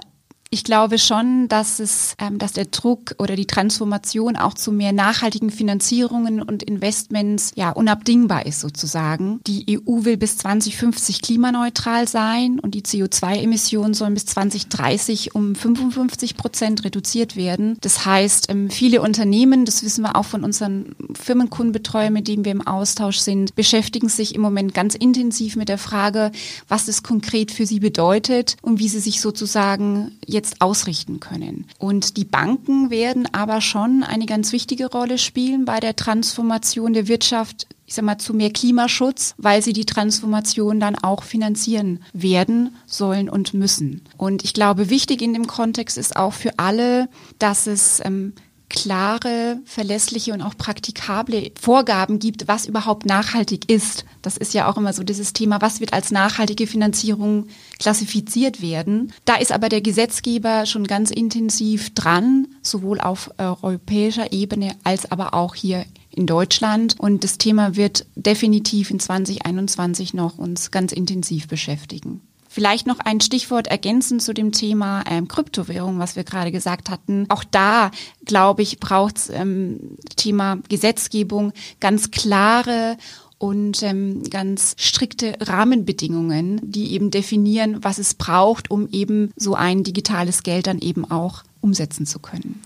ich 0.51 0.63
glaube 0.63 0.97
schon, 0.97 1.47
dass 1.47 1.79
es, 1.79 2.15
ähm, 2.17 2.39
dass 2.39 2.53
der 2.53 2.65
Druck 2.65 3.13
oder 3.19 3.35
die 3.35 3.45
Transformation 3.45 4.35
auch 4.35 4.55
zu 4.55 4.71
mehr 4.71 4.93
nachhaltigen 4.93 5.51
Finanzierungen 5.51 6.41
und 6.41 6.63
Investments 6.63 7.51
ja 7.55 7.69
unabdingbar 7.69 8.47
ist 8.47 8.59
sozusagen. 8.59 9.41
Die 9.45 9.77
EU 9.77 10.05
will 10.05 10.17
bis 10.17 10.37
2050 10.37 11.21
klimaneutral 11.21 12.07
sein 12.07 12.59
und 12.59 12.73
die 12.73 12.81
CO2-Emissionen 12.81 13.93
sollen 13.93 14.15
bis 14.15 14.25
2030 14.25 15.35
um 15.35 15.53
55 15.53 16.35
Prozent 16.35 16.83
reduziert 16.83 17.35
werden. 17.35 17.77
Das 17.81 18.05
heißt, 18.05 18.49
ähm, 18.49 18.71
viele 18.71 19.01
Unternehmen, 19.01 19.65
das 19.65 19.83
wissen 19.83 20.01
wir 20.01 20.15
auch 20.15 20.25
von 20.25 20.43
unseren 20.43 20.95
Firmenkundenbetreuern, 21.13 22.11
mit 22.11 22.27
denen 22.27 22.43
wir 22.43 22.53
im 22.53 22.65
Austausch 22.65 23.19
sind, 23.19 23.53
beschäftigen 23.53 24.09
sich 24.09 24.33
im 24.33 24.41
Moment 24.41 24.73
ganz 24.73 24.95
intensiv 24.95 25.55
mit 25.55 25.69
der 25.69 25.77
Frage, 25.77 26.31
was 26.67 26.87
das 26.87 27.03
konkret 27.03 27.51
für 27.51 27.67
sie 27.67 27.79
bedeutet 27.79 28.57
und 28.63 28.79
wie 28.79 28.89
sie 28.89 28.99
sich 28.99 29.21
sozusagen 29.21 30.17
jetzt 30.25 30.38
ausrichten 30.59 31.19
können. 31.19 31.65
Und 31.77 32.17
die 32.17 32.25
Banken 32.25 32.89
werden 32.89 33.27
aber 33.33 33.61
schon 33.61 34.03
eine 34.03 34.25
ganz 34.25 34.51
wichtige 34.51 34.87
Rolle 34.87 35.17
spielen 35.17 35.65
bei 35.65 35.79
der 35.79 35.95
Transformation 35.95 36.93
der 36.93 37.07
Wirtschaft 37.07 37.67
ich 37.89 37.95
sag 37.95 38.05
mal, 38.05 38.19
zu 38.19 38.35
mehr 38.35 38.51
Klimaschutz, 38.51 39.33
weil 39.39 39.63
sie 39.63 39.73
die 39.73 39.85
Transformation 39.85 40.79
dann 40.79 40.95
auch 40.95 41.23
finanzieren 41.23 42.03
werden, 42.13 42.75
sollen 42.85 43.29
und 43.29 43.55
müssen. 43.55 44.03
Und 44.15 44.43
ich 44.43 44.53
glaube, 44.53 44.91
wichtig 44.91 45.23
in 45.23 45.33
dem 45.33 45.47
Kontext 45.47 45.97
ist 45.97 46.15
auch 46.15 46.33
für 46.33 46.59
alle, 46.59 47.09
dass 47.39 47.65
es 47.65 47.99
ähm, 48.05 48.33
klare, 48.69 49.59
verlässliche 49.65 50.33
und 50.33 50.41
auch 50.41 50.55
praktikable 50.57 51.51
Vorgaben 51.59 52.19
gibt, 52.19 52.47
was 52.47 52.65
überhaupt 52.65 53.05
nachhaltig 53.05 53.69
ist. 53.69 54.05
Das 54.21 54.37
ist 54.37 54.53
ja 54.53 54.69
auch 54.69 54.77
immer 54.77 54.93
so 54.93 55.03
dieses 55.03 55.33
Thema, 55.33 55.61
was 55.61 55.79
wird 55.79 55.93
als 55.93 56.11
nachhaltige 56.11 56.67
Finanzierung 56.67 57.47
klassifiziert 57.79 58.61
werden. 58.61 59.11
Da 59.25 59.35
ist 59.35 59.51
aber 59.51 59.69
der 59.69 59.81
Gesetzgeber 59.81 60.65
schon 60.65 60.85
ganz 60.85 61.11
intensiv 61.11 61.93
dran, 61.93 62.47
sowohl 62.61 63.01
auf 63.01 63.31
europäischer 63.37 64.31
Ebene 64.31 64.75
als 64.83 65.11
aber 65.11 65.33
auch 65.33 65.55
hier 65.55 65.85
in 66.11 66.27
Deutschland. 66.27 66.95
Und 66.99 67.23
das 67.23 67.37
Thema 67.37 67.75
wird 67.75 68.05
definitiv 68.15 68.91
in 68.91 68.99
2021 68.99 70.13
noch 70.13 70.37
uns 70.37 70.71
ganz 70.71 70.91
intensiv 70.91 71.47
beschäftigen. 71.47 72.21
Vielleicht 72.51 72.87
noch 72.87 72.99
ein 72.99 73.21
Stichwort 73.21 73.67
ergänzend 73.67 74.23
zu 74.23 74.33
dem 74.33 74.51
Thema 74.51 75.03
ähm, 75.07 75.27
Kryptowährung, 75.27 75.99
was 75.99 76.15
wir 76.15 76.23
gerade 76.23 76.51
gesagt 76.51 76.89
hatten. 76.89 77.27
Auch 77.29 77.43
da, 77.43 77.91
glaube 78.25 78.63
ich, 78.63 78.79
braucht 78.79 79.17
es 79.17 79.29
ähm, 79.29 79.97
Thema 80.15 80.57
Gesetzgebung 80.67 81.53
ganz 81.79 82.09
klare 82.09 82.97
und 83.37 83.83
ähm, 83.83 84.23
ganz 84.31 84.73
strikte 84.77 85.37
Rahmenbedingungen, 85.39 86.59
die 86.63 86.91
eben 86.93 87.11
definieren, 87.11 87.83
was 87.83 87.99
es 87.99 88.15
braucht, 88.15 88.71
um 88.71 88.89
eben 88.89 89.31
so 89.35 89.53
ein 89.53 89.83
digitales 89.83 90.41
Geld 90.41 90.65
dann 90.65 90.79
eben 90.79 91.09
auch 91.09 91.43
umsetzen 91.61 92.07
zu 92.07 92.17
können. 92.17 92.63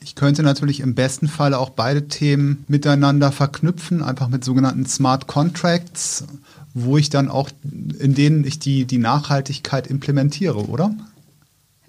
Ich 0.00 0.14
könnte 0.14 0.42
natürlich 0.42 0.80
im 0.80 0.94
besten 0.94 1.28
Fall 1.28 1.52
auch 1.52 1.68
beide 1.68 2.08
Themen 2.08 2.64
miteinander 2.66 3.30
verknüpfen, 3.30 4.02
einfach 4.02 4.28
mit 4.28 4.42
sogenannten 4.42 4.86
Smart 4.86 5.26
Contracts 5.26 6.24
wo 6.84 6.96
ich 6.96 7.10
dann 7.10 7.28
auch, 7.28 7.50
in 7.98 8.14
denen 8.14 8.44
ich 8.44 8.58
die, 8.58 8.84
die 8.84 8.98
Nachhaltigkeit 8.98 9.86
implementiere, 9.86 10.68
oder? 10.68 10.94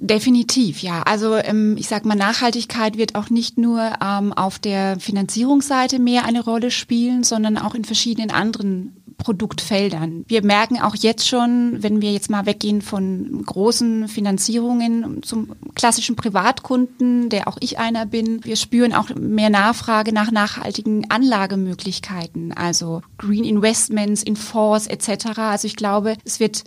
Definitiv, 0.02 0.82
ja. 0.82 1.02
Also 1.02 1.36
ähm, 1.36 1.76
ich 1.78 1.90
sage 1.90 2.08
mal, 2.08 2.16
Nachhaltigkeit 2.16 2.98
wird 2.98 3.16
auch 3.16 3.30
nicht 3.30 3.58
nur 3.58 3.82
ähm, 4.02 4.32
auf 4.32 4.58
der 4.58 4.98
Finanzierungsseite 4.98 6.00
mehr 6.00 6.24
eine 6.24 6.42
Rolle 6.42 6.72
spielen, 6.72 7.24
sondern 7.26 7.58
auch 7.58 7.76
in 7.76 7.84
verschiedenen 7.84 8.32
anderen 8.32 8.99
Produktfeldern. 9.20 10.26
Wir 10.28 10.44
merken 10.44 10.82
auch 10.82 10.96
jetzt 10.96 11.28
schon, 11.28 11.84
wenn 11.84 12.02
wir 12.02 12.12
jetzt 12.12 12.32
mal 12.32 12.48
weggehen 12.48 12.82
von 12.82 13.44
großen 13.46 14.08
Finanzierungen 14.08 15.22
zum 15.22 15.52
klassischen 15.76 16.16
Privatkunden, 16.16 17.30
der 17.30 17.48
auch 17.48 17.58
ich 17.60 17.78
einer 17.78 18.08
bin, 18.08 18.44
wir 18.44 18.56
spüren 18.56 18.94
auch 18.94 19.14
mehr 19.14 19.52
Nachfrage 19.52 20.12
nach 20.12 20.32
nachhaltigen 20.32 21.12
Anlagemöglichkeiten, 21.12 22.54
also 22.54 23.02
Green 23.18 23.44
Investments 23.44 24.24
in 24.24 24.36
Fonds 24.36 24.88
etc. 24.88 25.38
Also 25.38 25.68
ich 25.68 25.76
glaube, 25.76 26.16
es 26.24 26.40
wird 26.40 26.64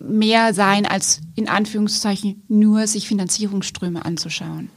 mehr 0.00 0.54
sein, 0.54 0.86
als 0.86 1.20
in 1.34 1.48
Anführungszeichen 1.48 2.42
nur 2.48 2.86
sich 2.86 3.06
Finanzierungsströme 3.06 4.04
anzuschauen. 4.04 4.70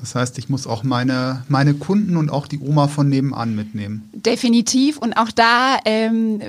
Das 0.00 0.14
heißt, 0.14 0.38
ich 0.38 0.48
muss 0.48 0.66
auch 0.66 0.82
meine, 0.82 1.44
meine 1.48 1.74
Kunden 1.74 2.16
und 2.16 2.30
auch 2.30 2.46
die 2.46 2.58
Oma 2.58 2.88
von 2.88 3.08
nebenan 3.08 3.54
mitnehmen. 3.54 4.08
Definitiv. 4.14 4.96
Und 4.96 5.12
auch 5.14 5.30
da 5.30 5.78
ähm, 5.84 6.40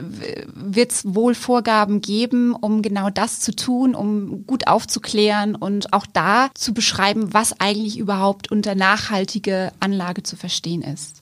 wird 0.56 0.92
es 0.92 1.02
wohl 1.04 1.36
Vorgaben 1.36 2.02
geben, 2.02 2.56
um 2.56 2.82
genau 2.82 3.10
das 3.10 3.42
zu 3.42 3.54
tun, 3.54 3.94
um 3.94 4.48
gut 4.48 4.68
aufzuklären 4.68 5.56
und 5.56 5.92
auch 5.92 6.06
da 6.12 6.50
zu 6.56 6.74
beschreiben, 6.74 7.34
was 7.34 7.60
eigentlich 7.60 7.98
überhaupt 7.98 8.50
unter 8.52 8.74
nachhaltige 8.74 9.72
Anlage 9.80 10.24
zu 10.24 10.38
verstehen 10.38 10.82
ist. 10.82 11.22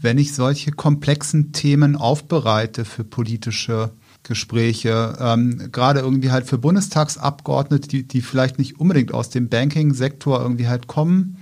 Wenn 0.00 0.18
ich 0.18 0.34
solche 0.34 0.72
komplexen 0.72 1.52
Themen 1.52 1.94
aufbereite 1.94 2.84
für 2.84 3.04
politische 3.04 3.92
Gespräche, 4.24 5.16
ähm, 5.20 5.70
gerade 5.72 6.00
irgendwie 6.00 6.30
halt 6.30 6.46
für 6.46 6.58
Bundestagsabgeordnete, 6.58 7.88
die, 7.88 8.06
die 8.06 8.20
vielleicht 8.20 8.58
nicht 8.58 8.80
unbedingt 8.80 9.12
aus 9.14 9.30
dem 9.30 9.48
Banking-Sektor 9.48 10.40
irgendwie 10.40 10.68
halt 10.68 10.86
kommen, 10.86 11.38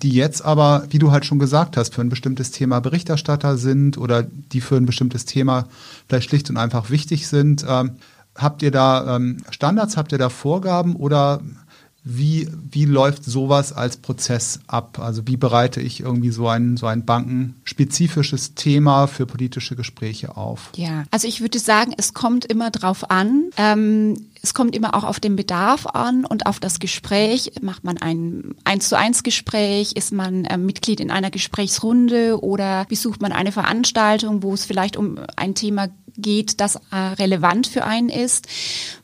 die 0.00 0.10
jetzt 0.10 0.44
aber, 0.44 0.84
wie 0.90 0.98
du 0.98 1.12
halt 1.12 1.26
schon 1.26 1.38
gesagt 1.38 1.76
hast, 1.76 1.94
für 1.94 2.00
ein 2.00 2.08
bestimmtes 2.08 2.50
Thema 2.50 2.80
Berichterstatter 2.80 3.58
sind 3.58 3.98
oder 3.98 4.22
die 4.22 4.60
für 4.60 4.76
ein 4.76 4.86
bestimmtes 4.86 5.26
Thema 5.26 5.66
vielleicht 6.08 6.30
schlicht 6.30 6.48
und 6.48 6.56
einfach 6.56 6.90
wichtig 6.90 7.28
sind. 7.28 7.64
Ähm, 7.68 7.96
habt 8.34 8.62
ihr 8.62 8.70
da 8.70 9.16
ähm, 9.16 9.38
Standards, 9.50 9.96
habt 9.96 10.12
ihr 10.12 10.18
da 10.18 10.30
Vorgaben 10.30 10.96
oder 10.96 11.40
wie, 12.04 12.48
wie 12.70 12.84
läuft 12.84 13.24
sowas 13.24 13.72
als 13.72 13.96
Prozess 13.96 14.60
ab? 14.66 14.98
Also 14.98 15.26
wie 15.26 15.36
bereite 15.36 15.80
ich 15.80 16.00
irgendwie 16.00 16.30
so 16.30 16.48
ein, 16.48 16.76
so 16.76 16.86
ein 16.86 17.04
bankenspezifisches 17.04 18.54
Thema 18.54 19.06
für 19.06 19.24
politische 19.24 19.76
Gespräche 19.76 20.36
auf? 20.36 20.70
Ja, 20.74 21.04
also 21.12 21.28
ich 21.28 21.40
würde 21.40 21.60
sagen, 21.60 21.94
es 21.96 22.12
kommt 22.12 22.44
immer 22.44 22.70
drauf 22.70 23.10
an. 23.10 23.50
Ähm, 23.56 24.16
es 24.42 24.54
kommt 24.54 24.74
immer 24.74 24.94
auch 24.94 25.04
auf 25.04 25.20
den 25.20 25.36
Bedarf 25.36 25.86
an 25.86 26.24
und 26.24 26.46
auf 26.46 26.58
das 26.58 26.80
Gespräch. 26.80 27.52
Macht 27.60 27.84
man 27.84 27.98
ein 27.98 28.56
eins 28.64 28.88
zu 28.88 28.98
eins 28.98 29.22
Gespräch? 29.22 29.92
Ist 29.92 30.12
man 30.12 30.44
äh, 30.44 30.58
Mitglied 30.58 30.98
in 30.98 31.12
einer 31.12 31.30
Gesprächsrunde 31.30 32.42
oder 32.42 32.84
besucht 32.86 33.22
man 33.22 33.30
eine 33.30 33.52
Veranstaltung, 33.52 34.42
wo 34.42 34.52
es 34.54 34.64
vielleicht 34.64 34.96
um 34.96 35.20
ein 35.36 35.54
Thema 35.54 35.88
geht, 36.16 36.60
das 36.60 36.76
äh, 36.90 36.96
relevant 36.96 37.66
für 37.66 37.84
einen 37.84 38.08
ist. 38.08 38.46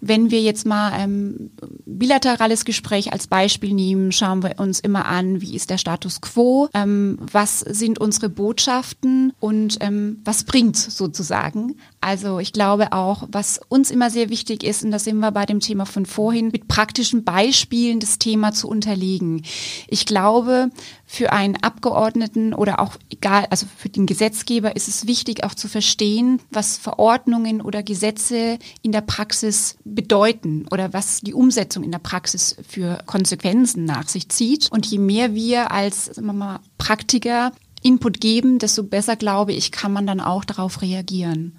Wenn 0.00 0.30
wir 0.30 0.40
jetzt 0.40 0.66
mal 0.66 0.92
ähm, 0.98 1.50
bilaterales 1.86 2.64
Gespräch 2.64 3.12
als 3.12 3.26
Beispiel 3.26 3.74
nehmen, 3.74 4.12
schauen 4.12 4.42
wir 4.42 4.58
uns 4.58 4.80
immer 4.80 5.06
an, 5.06 5.40
wie 5.40 5.54
ist 5.56 5.70
der 5.70 5.78
Status 5.78 6.20
quo, 6.20 6.68
ähm, 6.74 7.18
was 7.20 7.60
sind 7.60 7.98
unsere 7.98 8.28
Botschaften 8.28 9.32
und 9.40 9.78
ähm, 9.80 10.20
was 10.24 10.44
bringt 10.44 10.76
sozusagen. 10.76 11.76
Also 12.00 12.38
ich 12.38 12.52
glaube 12.52 12.92
auch, 12.92 13.26
was 13.30 13.60
uns 13.68 13.90
immer 13.90 14.10
sehr 14.10 14.30
wichtig 14.30 14.62
ist, 14.62 14.84
und 14.84 14.90
da 14.90 14.98
sind 14.98 15.18
wir 15.18 15.32
bei 15.32 15.46
dem 15.46 15.60
Thema 15.60 15.86
von 15.86 16.06
vorhin, 16.06 16.48
mit 16.52 16.68
praktischen 16.68 17.24
Beispielen 17.24 18.00
das 18.00 18.18
Thema 18.18 18.52
zu 18.52 18.68
unterlegen. 18.68 19.42
Ich 19.88 20.06
glaube, 20.06 20.70
für 21.10 21.32
einen 21.32 21.56
Abgeordneten 21.56 22.52
oder 22.52 22.80
auch 22.80 22.96
egal, 23.10 23.46
also 23.48 23.66
für 23.78 23.88
den 23.88 24.04
Gesetzgeber 24.04 24.76
ist 24.76 24.88
es 24.88 25.06
wichtig 25.06 25.42
auch 25.42 25.54
zu 25.54 25.66
verstehen, 25.66 26.38
was 26.50 26.76
Verordnungen 26.76 27.62
oder 27.62 27.82
Gesetze 27.82 28.58
in 28.82 28.92
der 28.92 29.00
Praxis 29.00 29.78
bedeuten 29.84 30.66
oder 30.70 30.92
was 30.92 31.22
die 31.22 31.32
Umsetzung 31.32 31.82
in 31.82 31.92
der 31.92 31.98
Praxis 31.98 32.56
für 32.68 32.98
Konsequenzen 33.06 33.86
nach 33.86 34.06
sich 34.06 34.28
zieht. 34.28 34.70
Und 34.70 34.84
je 34.84 34.98
mehr 34.98 35.34
wir 35.34 35.72
als 35.72 36.04
sagen 36.04 36.26
wir 36.26 36.34
mal, 36.34 36.60
Praktiker 36.76 37.52
Input 37.82 38.20
geben, 38.20 38.58
desto 38.58 38.82
besser, 38.82 39.16
glaube 39.16 39.54
ich, 39.54 39.72
kann 39.72 39.92
man 39.92 40.06
dann 40.06 40.20
auch 40.20 40.44
darauf 40.44 40.82
reagieren. 40.82 41.56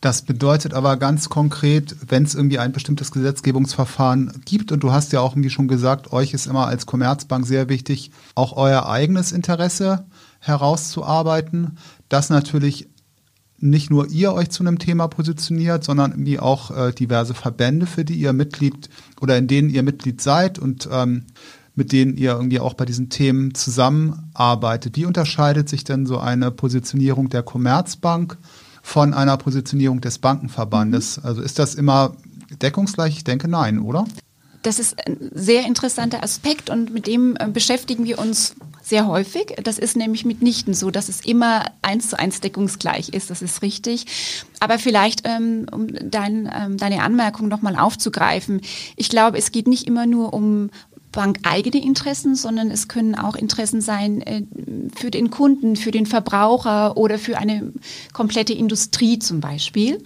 Das 0.00 0.22
bedeutet 0.22 0.74
aber 0.74 0.96
ganz 0.96 1.28
konkret, 1.28 1.96
wenn 2.06 2.22
es 2.22 2.36
irgendwie 2.36 2.60
ein 2.60 2.70
bestimmtes 2.70 3.10
Gesetzgebungsverfahren 3.10 4.42
gibt, 4.44 4.70
und 4.70 4.82
du 4.84 4.92
hast 4.92 5.12
ja 5.12 5.20
auch 5.20 5.32
irgendwie 5.32 5.50
schon 5.50 5.66
gesagt, 5.66 6.12
euch 6.12 6.34
ist 6.34 6.46
immer 6.46 6.68
als 6.68 6.86
Commerzbank 6.86 7.44
sehr 7.44 7.68
wichtig, 7.68 8.12
auch 8.36 8.56
euer 8.56 8.88
eigenes 8.88 9.32
Interesse 9.32 10.06
herauszuarbeiten, 10.38 11.78
dass 12.08 12.30
natürlich 12.30 12.88
nicht 13.60 13.90
nur 13.90 14.06
ihr 14.08 14.32
euch 14.34 14.50
zu 14.50 14.62
einem 14.62 14.78
Thema 14.78 15.08
positioniert, 15.08 15.82
sondern 15.82 16.12
irgendwie 16.12 16.38
auch 16.38 16.70
äh, 16.70 16.92
diverse 16.92 17.34
Verbände, 17.34 17.86
für 17.86 18.04
die 18.04 18.14
ihr 18.14 18.32
Mitglied 18.32 18.88
oder 19.20 19.36
in 19.36 19.48
denen 19.48 19.68
ihr 19.68 19.82
Mitglied 19.82 20.20
seid 20.20 20.60
und 20.60 20.88
ähm, 20.92 21.24
mit 21.74 21.90
denen 21.90 22.16
ihr 22.16 22.32
irgendwie 22.32 22.60
auch 22.60 22.74
bei 22.74 22.84
diesen 22.84 23.08
Themen 23.08 23.54
zusammenarbeitet. 23.54 24.96
Wie 24.96 25.06
unterscheidet 25.06 25.68
sich 25.68 25.82
denn 25.82 26.06
so 26.06 26.18
eine 26.18 26.52
Positionierung 26.52 27.30
der 27.30 27.42
Commerzbank 27.42 28.38
von 28.88 29.12
einer 29.12 29.36
Positionierung 29.36 30.00
des 30.00 30.18
Bankenverbandes? 30.18 31.18
Mhm. 31.18 31.26
Also 31.26 31.42
ist 31.42 31.58
das 31.58 31.74
immer 31.74 32.16
deckungsgleich? 32.62 33.18
Ich 33.18 33.24
denke 33.24 33.46
nein, 33.46 33.78
oder? 33.78 34.06
Das 34.62 34.78
ist 34.78 35.06
ein 35.06 35.30
sehr 35.34 35.66
interessanter 35.66 36.22
Aspekt 36.22 36.70
und 36.70 36.92
mit 36.92 37.06
dem 37.06 37.36
äh, 37.38 37.48
beschäftigen 37.48 38.04
wir 38.06 38.18
uns 38.18 38.56
sehr 38.82 39.06
häufig. 39.06 39.54
Das 39.62 39.78
ist 39.78 39.96
nämlich 39.96 40.24
mitnichten 40.24 40.72
so, 40.72 40.90
dass 40.90 41.10
es 41.10 41.20
immer 41.20 41.66
eins 41.82 42.08
zu 42.08 42.18
eins 42.18 42.40
deckungsgleich 42.40 43.10
ist. 43.10 43.28
Das 43.28 43.42
ist 43.42 43.60
richtig. 43.60 44.06
Aber 44.58 44.78
vielleicht, 44.78 45.20
ähm, 45.24 45.66
um 45.70 45.88
dein, 45.88 46.50
ähm, 46.52 46.78
deine 46.78 47.02
Anmerkung 47.02 47.48
nochmal 47.48 47.76
aufzugreifen. 47.76 48.62
Ich 48.96 49.10
glaube, 49.10 49.36
es 49.36 49.52
geht 49.52 49.68
nicht 49.68 49.86
immer 49.86 50.06
nur 50.06 50.32
um 50.32 50.70
bankeigene 51.12 51.82
Interessen, 51.82 52.34
sondern 52.34 52.70
es 52.70 52.88
können 52.88 53.14
auch 53.14 53.34
Interessen 53.34 53.80
sein 53.80 54.20
äh, 54.22 54.42
für 54.94 55.10
den 55.10 55.30
Kunden, 55.30 55.76
für 55.76 55.90
den 55.90 56.06
Verbraucher 56.06 56.96
oder 56.96 57.18
für 57.18 57.38
eine 57.38 57.72
komplette 58.12 58.52
Industrie 58.52 59.18
zum 59.18 59.40
Beispiel. 59.40 60.02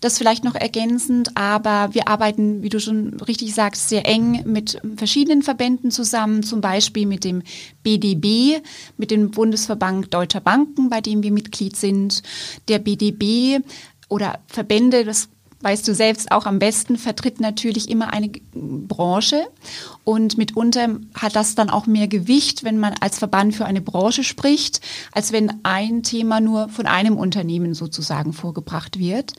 Das 0.00 0.18
vielleicht 0.18 0.44
noch 0.44 0.54
ergänzend, 0.54 1.36
aber 1.36 1.94
wir 1.94 2.08
arbeiten, 2.08 2.62
wie 2.62 2.68
du 2.68 2.80
schon 2.80 3.14
richtig 3.20 3.54
sagst, 3.54 3.88
sehr 3.88 4.06
eng 4.06 4.42
mit 4.44 4.80
verschiedenen 4.96 5.42
Verbänden 5.42 5.90
zusammen, 5.90 6.42
zum 6.42 6.60
Beispiel 6.60 7.06
mit 7.06 7.24
dem 7.24 7.42
BDB, 7.82 8.62
mit 8.96 9.10
dem 9.10 9.30
Bundesverband 9.30 10.12
Deutscher 10.12 10.40
Banken, 10.40 10.90
bei 10.90 11.00
dem 11.00 11.22
wir 11.22 11.32
Mitglied 11.32 11.76
sind. 11.76 12.22
Der 12.68 12.78
BDB 12.78 13.64
oder 14.08 14.40
Verbände, 14.46 15.04
das 15.04 15.28
weißt 15.62 15.86
du 15.86 15.94
selbst 15.94 16.32
auch 16.32 16.46
am 16.46 16.58
besten, 16.58 16.96
vertritt 16.96 17.40
natürlich 17.40 17.90
immer 17.90 18.12
eine 18.12 18.30
Branche 18.52 19.46
und 20.04 20.38
mitunter 20.38 20.96
hat 21.14 21.36
das 21.36 21.54
dann 21.54 21.70
auch 21.70 21.86
mehr 21.86 22.08
Gewicht, 22.08 22.64
wenn 22.64 22.78
man 22.78 22.94
als 23.00 23.18
Verband 23.18 23.54
für 23.54 23.66
eine 23.66 23.80
Branche 23.80 24.24
spricht, 24.24 24.80
als 25.12 25.32
wenn 25.32 25.52
ein 25.62 26.02
Thema 26.02 26.40
nur 26.40 26.68
von 26.68 26.86
einem 26.86 27.16
Unternehmen 27.16 27.74
sozusagen 27.74 28.32
vorgebracht 28.32 28.98
wird. 28.98 29.34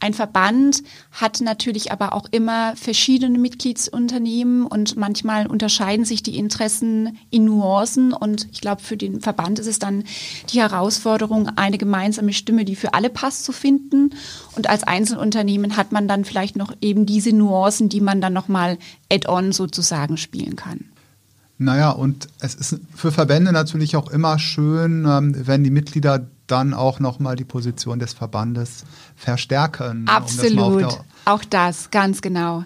Ein 0.00 0.14
Verband 0.14 0.84
hat 1.10 1.40
natürlich 1.40 1.90
aber 1.90 2.12
auch 2.12 2.26
immer 2.30 2.76
verschiedene 2.76 3.36
Mitgliedsunternehmen 3.36 4.64
und 4.64 4.96
manchmal 4.96 5.48
unterscheiden 5.48 6.04
sich 6.04 6.22
die 6.22 6.38
Interessen 6.38 7.18
in 7.30 7.46
Nuancen 7.46 8.12
und 8.12 8.46
ich 8.52 8.60
glaube, 8.60 8.80
für 8.80 8.96
den 8.96 9.20
Verband 9.20 9.58
ist 9.58 9.66
es 9.66 9.80
dann 9.80 10.04
die 10.52 10.60
Herausforderung, 10.60 11.48
eine 11.56 11.78
gemeinsame 11.78 12.32
Stimme, 12.32 12.64
die 12.64 12.76
für 12.76 12.94
alle 12.94 13.10
passt, 13.10 13.44
zu 13.44 13.52
finden. 13.52 14.14
Und 14.54 14.70
als 14.70 14.84
Einzelunternehmen 14.84 15.76
hat 15.76 15.90
man 15.90 16.06
dann 16.06 16.24
vielleicht 16.24 16.54
noch 16.54 16.72
eben 16.80 17.04
diese 17.04 17.32
Nuancen, 17.32 17.88
die 17.88 18.00
man 18.00 18.20
dann 18.20 18.32
nochmal 18.32 18.78
add-on 19.12 19.50
sozusagen 19.50 20.16
spielen 20.16 20.54
kann. 20.54 20.84
Naja, 21.58 21.90
und 21.90 22.28
es 22.38 22.54
ist 22.54 22.80
für 22.94 23.10
Verbände 23.10 23.52
natürlich 23.52 23.96
auch 23.96 24.10
immer 24.10 24.38
schön, 24.38 25.04
ähm, 25.08 25.34
wenn 25.36 25.64
die 25.64 25.72
Mitglieder 25.72 26.28
dann 26.50 26.74
auch 26.74 26.98
nochmal 27.00 27.36
die 27.36 27.44
Position 27.44 27.98
des 27.98 28.12
Verbandes 28.12 28.84
verstärken. 29.14 30.06
Absolut, 30.08 30.74
um 30.74 30.80
das 30.80 30.98
auch 31.24 31.44
das, 31.44 31.90
ganz 31.90 32.22
genau. 32.22 32.64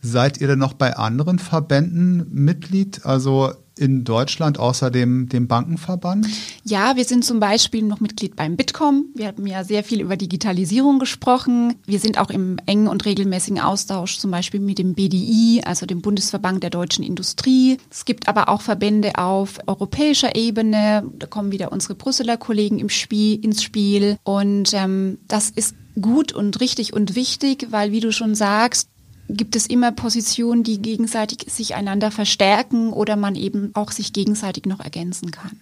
Seid 0.00 0.38
ihr 0.38 0.46
denn 0.46 0.58
noch 0.58 0.74
bei 0.74 0.96
anderen 0.96 1.38
Verbänden 1.38 2.26
Mitglied? 2.32 3.04
Also 3.04 3.52
in 3.78 4.04
Deutschland 4.04 4.58
außer 4.58 4.90
dem, 4.90 5.28
dem 5.28 5.48
Bankenverband? 5.48 6.26
Ja, 6.64 6.96
wir 6.96 7.04
sind 7.04 7.24
zum 7.24 7.40
Beispiel 7.40 7.82
noch 7.82 8.00
Mitglied 8.00 8.34
beim 8.34 8.56
Bitkom. 8.56 9.06
Wir 9.14 9.28
haben 9.28 9.46
ja 9.46 9.64
sehr 9.64 9.84
viel 9.84 10.00
über 10.00 10.16
Digitalisierung 10.16 10.98
gesprochen. 10.98 11.74
Wir 11.86 12.00
sind 12.00 12.18
auch 12.18 12.30
im 12.30 12.58
engen 12.66 12.88
und 12.88 13.04
regelmäßigen 13.04 13.60
Austausch 13.60 14.18
zum 14.18 14.30
Beispiel 14.30 14.60
mit 14.60 14.78
dem 14.78 14.94
BDI, 14.94 15.62
also 15.64 15.84
dem 15.84 16.00
Bundesverband 16.00 16.62
der 16.62 16.70
deutschen 16.70 17.04
Industrie. 17.04 17.76
Es 17.90 18.04
gibt 18.04 18.28
aber 18.28 18.48
auch 18.48 18.62
Verbände 18.62 19.18
auf 19.18 19.58
europäischer 19.66 20.34
Ebene. 20.34 21.04
Da 21.18 21.26
kommen 21.26 21.52
wieder 21.52 21.70
unsere 21.72 21.94
Brüsseler 21.94 22.36
Kollegen 22.36 22.78
im 22.78 22.88
Spiel, 22.88 23.44
ins 23.44 23.62
Spiel. 23.62 24.18
Und 24.24 24.72
ähm, 24.72 25.18
das 25.28 25.50
ist 25.50 25.74
gut 26.00 26.32
und 26.32 26.60
richtig 26.60 26.92
und 26.92 27.14
wichtig, 27.14 27.68
weil, 27.70 27.92
wie 27.92 28.00
du 28.00 28.12
schon 28.12 28.34
sagst, 28.34 28.88
gibt 29.28 29.56
es 29.56 29.66
immer 29.66 29.92
Positionen, 29.92 30.62
die 30.62 30.80
gegenseitig 30.80 31.46
sich 31.48 31.74
einander 31.74 32.10
verstärken 32.10 32.92
oder 32.92 33.16
man 33.16 33.34
eben 33.34 33.70
auch 33.74 33.90
sich 33.90 34.12
gegenseitig 34.12 34.66
noch 34.66 34.80
ergänzen 34.80 35.30
kann. 35.30 35.60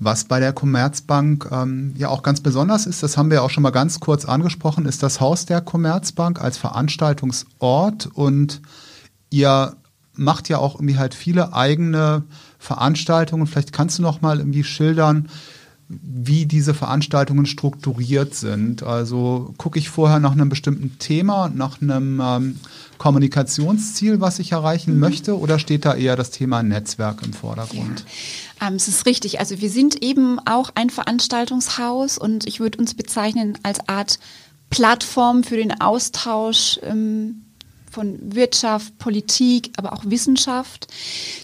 Was 0.00 0.24
bei 0.24 0.40
der 0.40 0.52
Commerzbank 0.52 1.48
ähm, 1.52 1.94
ja 1.96 2.08
auch 2.08 2.22
ganz 2.22 2.40
besonders 2.40 2.86
ist, 2.86 3.02
das 3.02 3.16
haben 3.16 3.30
wir 3.30 3.42
auch 3.42 3.50
schon 3.50 3.62
mal 3.62 3.70
ganz 3.70 4.00
kurz 4.00 4.24
angesprochen, 4.24 4.86
ist 4.86 5.02
das 5.02 5.20
Haus 5.20 5.46
der 5.46 5.60
Commerzbank 5.60 6.40
als 6.40 6.58
Veranstaltungsort 6.58 8.08
und 8.12 8.60
ihr 9.30 9.76
macht 10.14 10.48
ja 10.48 10.58
auch 10.58 10.76
irgendwie 10.76 10.98
halt 10.98 11.14
viele 11.14 11.54
eigene 11.54 12.24
Veranstaltungen. 12.58 13.46
Vielleicht 13.46 13.72
kannst 13.72 13.98
du 13.98 14.02
noch 14.02 14.20
mal 14.20 14.38
irgendwie 14.38 14.64
schildern, 14.64 15.28
wie 16.02 16.46
diese 16.46 16.74
Veranstaltungen 16.74 17.46
strukturiert 17.46 18.34
sind. 18.34 18.82
Also 18.82 19.54
gucke 19.58 19.78
ich 19.78 19.88
vorher 19.88 20.20
nach 20.20 20.32
einem 20.32 20.48
bestimmten 20.48 20.98
Thema, 20.98 21.48
nach 21.48 21.80
einem 21.80 22.20
ähm, 22.22 22.60
Kommunikationsziel, 22.98 24.20
was 24.20 24.38
ich 24.38 24.52
erreichen 24.52 24.94
mhm. 24.94 25.00
möchte, 25.00 25.38
oder 25.38 25.58
steht 25.58 25.84
da 25.84 25.94
eher 25.94 26.16
das 26.16 26.30
Thema 26.30 26.62
Netzwerk 26.62 27.22
im 27.24 27.32
Vordergrund? 27.32 28.04
Ja. 28.60 28.68
Ähm, 28.68 28.74
es 28.74 28.88
ist 28.88 29.06
richtig. 29.06 29.40
Also 29.40 29.60
wir 29.60 29.70
sind 29.70 30.02
eben 30.02 30.38
auch 30.46 30.70
ein 30.74 30.90
Veranstaltungshaus 30.90 32.18
und 32.18 32.46
ich 32.46 32.60
würde 32.60 32.78
uns 32.78 32.94
bezeichnen 32.94 33.58
als 33.62 33.88
Art 33.88 34.18
Plattform 34.70 35.44
für 35.44 35.56
den 35.56 35.80
Austausch. 35.80 36.80
Ähm, 36.82 37.40
von 37.94 38.18
Wirtschaft, 38.34 38.98
Politik, 38.98 39.70
aber 39.76 39.92
auch 39.92 40.04
Wissenschaft 40.04 40.88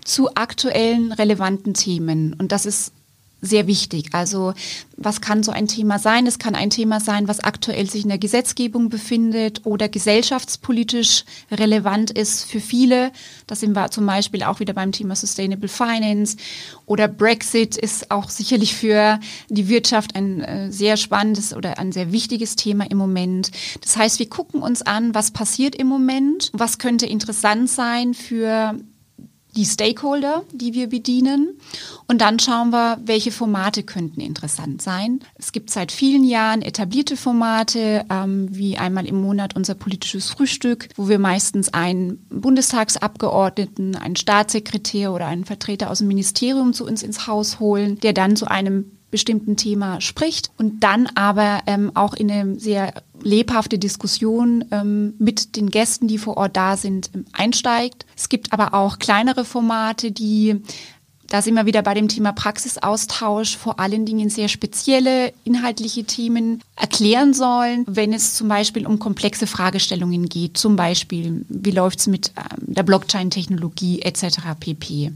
zu 0.04 0.34
aktuellen 0.34 1.12
relevanten 1.12 1.74
Themen. 1.74 2.34
Und 2.34 2.50
das 2.50 2.66
ist 2.66 2.92
sehr 3.40 3.66
wichtig. 3.66 4.10
Also 4.12 4.54
was 4.96 5.20
kann 5.20 5.42
so 5.42 5.50
ein 5.50 5.66
Thema 5.66 5.98
sein? 5.98 6.26
Es 6.26 6.38
kann 6.38 6.54
ein 6.54 6.68
Thema 6.68 7.00
sein, 7.00 7.26
was 7.26 7.40
aktuell 7.40 7.88
sich 7.88 8.02
in 8.02 8.10
der 8.10 8.18
Gesetzgebung 8.18 8.90
befindet 8.90 9.62
oder 9.64 9.88
gesellschaftspolitisch 9.88 11.24
relevant 11.50 12.10
ist 12.10 12.44
für 12.44 12.60
viele. 12.60 13.10
Das 13.46 13.60
sind 13.60 13.74
wir 13.74 13.90
zum 13.90 14.04
Beispiel 14.04 14.42
auch 14.42 14.60
wieder 14.60 14.74
beim 14.74 14.92
Thema 14.92 15.16
Sustainable 15.16 15.68
Finance 15.68 16.36
oder 16.84 17.08
Brexit 17.08 17.76
ist 17.76 18.10
auch 18.10 18.28
sicherlich 18.28 18.74
für 18.74 19.18
die 19.48 19.68
Wirtschaft 19.68 20.14
ein 20.16 20.42
äh, 20.42 20.70
sehr 20.70 20.96
spannendes 20.96 21.54
oder 21.54 21.78
ein 21.78 21.92
sehr 21.92 22.12
wichtiges 22.12 22.56
Thema 22.56 22.90
im 22.90 22.98
Moment. 22.98 23.50
Das 23.80 23.96
heißt, 23.96 24.18
wir 24.18 24.28
gucken 24.28 24.60
uns 24.60 24.82
an, 24.82 25.14
was 25.14 25.30
passiert 25.30 25.74
im 25.74 25.86
Moment, 25.86 26.50
was 26.52 26.78
könnte 26.78 27.06
interessant 27.06 27.70
sein 27.70 28.12
für 28.12 28.78
die 29.56 29.64
Stakeholder, 29.64 30.44
die 30.52 30.74
wir 30.74 30.88
bedienen. 30.88 31.58
Und 32.06 32.20
dann 32.20 32.38
schauen 32.38 32.70
wir, 32.70 32.98
welche 33.04 33.32
Formate 33.32 33.82
könnten 33.82 34.20
interessant 34.20 34.82
sein. 34.82 35.20
Es 35.36 35.52
gibt 35.52 35.70
seit 35.70 35.92
vielen 35.92 36.24
Jahren 36.24 36.62
etablierte 36.62 37.16
Formate, 37.16 38.04
ähm, 38.10 38.48
wie 38.50 38.78
einmal 38.78 39.06
im 39.06 39.20
Monat 39.20 39.56
unser 39.56 39.74
politisches 39.74 40.30
Frühstück, 40.30 40.88
wo 40.96 41.08
wir 41.08 41.18
meistens 41.18 41.72
einen 41.72 42.18
Bundestagsabgeordneten, 42.30 43.96
einen 43.96 44.16
Staatssekretär 44.16 45.12
oder 45.12 45.26
einen 45.26 45.44
Vertreter 45.44 45.90
aus 45.90 45.98
dem 45.98 46.08
Ministerium 46.08 46.72
zu 46.72 46.86
uns 46.86 47.02
ins 47.02 47.26
Haus 47.26 47.60
holen, 47.60 47.98
der 48.00 48.12
dann 48.12 48.36
zu 48.36 48.46
einem 48.46 48.92
bestimmten 49.10 49.56
Thema 49.56 50.00
spricht 50.00 50.50
und 50.58 50.82
dann 50.84 51.06
aber 51.14 51.60
ähm, 51.66 51.90
auch 51.94 52.14
in 52.14 52.30
eine 52.30 52.58
sehr 52.58 52.94
lebhafte 53.22 53.78
Diskussion 53.78 54.64
ähm, 54.70 55.14
mit 55.18 55.56
den 55.56 55.70
Gästen, 55.70 56.08
die 56.08 56.18
vor 56.18 56.36
Ort 56.36 56.56
da 56.56 56.76
sind, 56.76 57.10
ähm, 57.14 57.24
einsteigt. 57.32 58.06
Es 58.16 58.28
gibt 58.28 58.52
aber 58.52 58.74
auch 58.74 58.98
kleinere 58.98 59.44
Formate, 59.44 60.12
die 60.12 60.62
da 61.30 61.42
sind 61.42 61.54
wir 61.54 61.64
wieder 61.64 61.82
bei 61.82 61.94
dem 61.94 62.08
Thema 62.08 62.32
Praxisaustausch, 62.32 63.56
vor 63.56 63.78
allen 63.78 64.04
Dingen 64.04 64.30
sehr 64.30 64.48
spezielle 64.48 65.32
inhaltliche 65.44 66.02
Themen 66.02 66.60
erklären 66.74 67.34
sollen, 67.34 67.84
wenn 67.86 68.12
es 68.12 68.34
zum 68.34 68.48
Beispiel 68.48 68.84
um 68.84 68.98
komplexe 68.98 69.46
Fragestellungen 69.46 70.28
geht, 70.28 70.58
zum 70.58 70.74
Beispiel, 70.74 71.44
wie 71.48 71.70
läuft 71.70 72.00
es 72.00 72.08
mit 72.08 72.32
ähm, 72.36 72.74
der 72.74 72.82
Blockchain-Technologie 72.82 74.02
etc. 74.02 74.40
pp. 74.58 75.12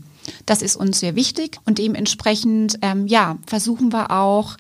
Das 0.47 0.63
ist 0.63 0.77
uns 0.77 1.01
sehr 1.01 1.15
wichtig 1.17 1.59
und 1.65 1.79
dementsprechend 1.79 2.79
ähm, 2.83 3.07
ja, 3.07 3.39
versuchen 3.47 3.93
wir 3.93 4.11
auch 4.11 4.57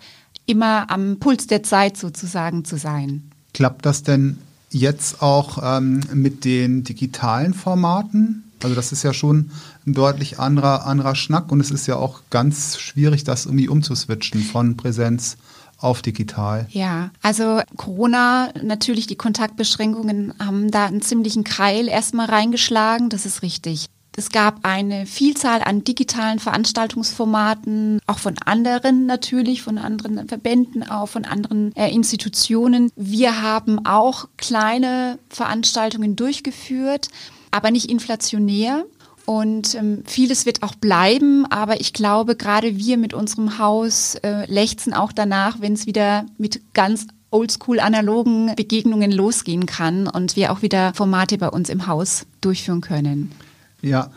immer 0.46 0.90
am 0.90 1.18
Puls 1.18 1.46
der 1.46 1.62
Zeit 1.62 1.96
sozusagen 1.96 2.64
zu 2.64 2.76
sein. 2.76 3.30
Klappt 3.52 3.86
das 3.86 4.02
denn 4.02 4.38
jetzt 4.70 5.22
auch 5.22 5.58
ähm, 5.62 6.00
mit 6.12 6.44
den 6.44 6.84
digitalen 6.84 7.54
Formaten? 7.54 8.44
Also 8.62 8.74
das 8.74 8.92
ist 8.92 9.02
ja 9.02 9.12
schon 9.12 9.50
ein 9.86 9.94
deutlich 9.94 10.38
anderer, 10.38 10.86
anderer 10.86 11.14
Schnack 11.14 11.52
und 11.52 11.60
es 11.60 11.70
ist 11.70 11.86
ja 11.86 11.96
auch 11.96 12.22
ganz 12.30 12.78
schwierig, 12.78 13.24
das 13.24 13.46
irgendwie 13.46 13.68
umzuswitchen 13.68 14.42
von 14.42 14.76
Präsenz 14.76 15.36
auf 15.78 16.00
digital. 16.00 16.66
Ja, 16.70 17.10
also 17.20 17.60
Corona, 17.76 18.48
natürlich 18.62 19.06
die 19.06 19.16
Kontaktbeschränkungen 19.16 20.32
haben 20.38 20.70
da 20.70 20.86
einen 20.86 21.02
ziemlichen 21.02 21.44
Keil 21.44 21.88
erstmal 21.88 22.26
reingeschlagen, 22.26 23.10
das 23.10 23.26
ist 23.26 23.42
richtig. 23.42 23.90
Es 24.16 24.30
gab 24.30 24.60
eine 24.62 25.06
Vielzahl 25.06 25.62
an 25.62 25.82
digitalen 25.82 26.38
Veranstaltungsformaten, 26.38 27.98
auch 28.06 28.18
von 28.18 28.36
anderen 28.44 29.06
natürlich, 29.06 29.62
von 29.62 29.76
anderen 29.76 30.28
Verbänden, 30.28 30.88
auch 30.88 31.08
von 31.08 31.24
anderen 31.24 31.74
äh, 31.74 31.90
Institutionen. 31.90 32.92
Wir 32.94 33.42
haben 33.42 33.84
auch 33.84 34.28
kleine 34.36 35.18
Veranstaltungen 35.30 36.14
durchgeführt, 36.14 37.08
aber 37.50 37.70
nicht 37.72 37.90
inflationär. 37.90 38.84
Und 39.26 39.74
ähm, 39.74 40.02
vieles 40.06 40.44
wird 40.44 40.62
auch 40.62 40.74
bleiben, 40.74 41.46
aber 41.46 41.80
ich 41.80 41.92
glaube, 41.92 42.36
gerade 42.36 42.76
wir 42.76 42.98
mit 42.98 43.14
unserem 43.14 43.58
Haus 43.58 44.16
äh, 44.16 44.44
lechzen 44.52 44.92
auch 44.92 45.12
danach, 45.12 45.60
wenn 45.60 45.72
es 45.72 45.86
wieder 45.86 46.26
mit 46.36 46.60
ganz 46.74 47.06
oldschool 47.30 47.80
analogen 47.80 48.54
Begegnungen 48.54 49.10
losgehen 49.10 49.66
kann 49.66 50.06
und 50.06 50.36
wir 50.36 50.52
auch 50.52 50.62
wieder 50.62 50.92
Formate 50.94 51.38
bei 51.38 51.48
uns 51.48 51.68
im 51.68 51.86
Haus 51.86 52.26
durchführen 52.42 52.80
können. 52.80 53.32
Ja, 53.84 54.10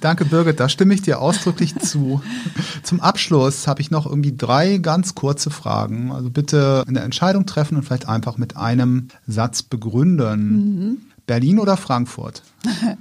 danke 0.00 0.26
Birgit, 0.26 0.60
da 0.60 0.68
stimme 0.68 0.92
ich 0.92 1.00
dir 1.00 1.20
ausdrücklich 1.20 1.74
zu. 1.78 2.20
Zum 2.82 3.00
Abschluss 3.00 3.66
habe 3.66 3.80
ich 3.80 3.90
noch 3.90 4.06
irgendwie 4.06 4.36
drei 4.36 4.76
ganz 4.78 5.14
kurze 5.14 5.50
Fragen. 5.50 6.12
Also 6.12 6.28
bitte 6.28 6.84
eine 6.86 7.00
Entscheidung 7.00 7.46
treffen 7.46 7.76
und 7.76 7.84
vielleicht 7.84 8.08
einfach 8.08 8.36
mit 8.36 8.56
einem 8.56 9.08
Satz 9.26 9.62
begründen. 9.62 10.50
Mhm. 10.50 10.98
Berlin 11.26 11.58
oder 11.58 11.76
Frankfurt? 11.76 12.42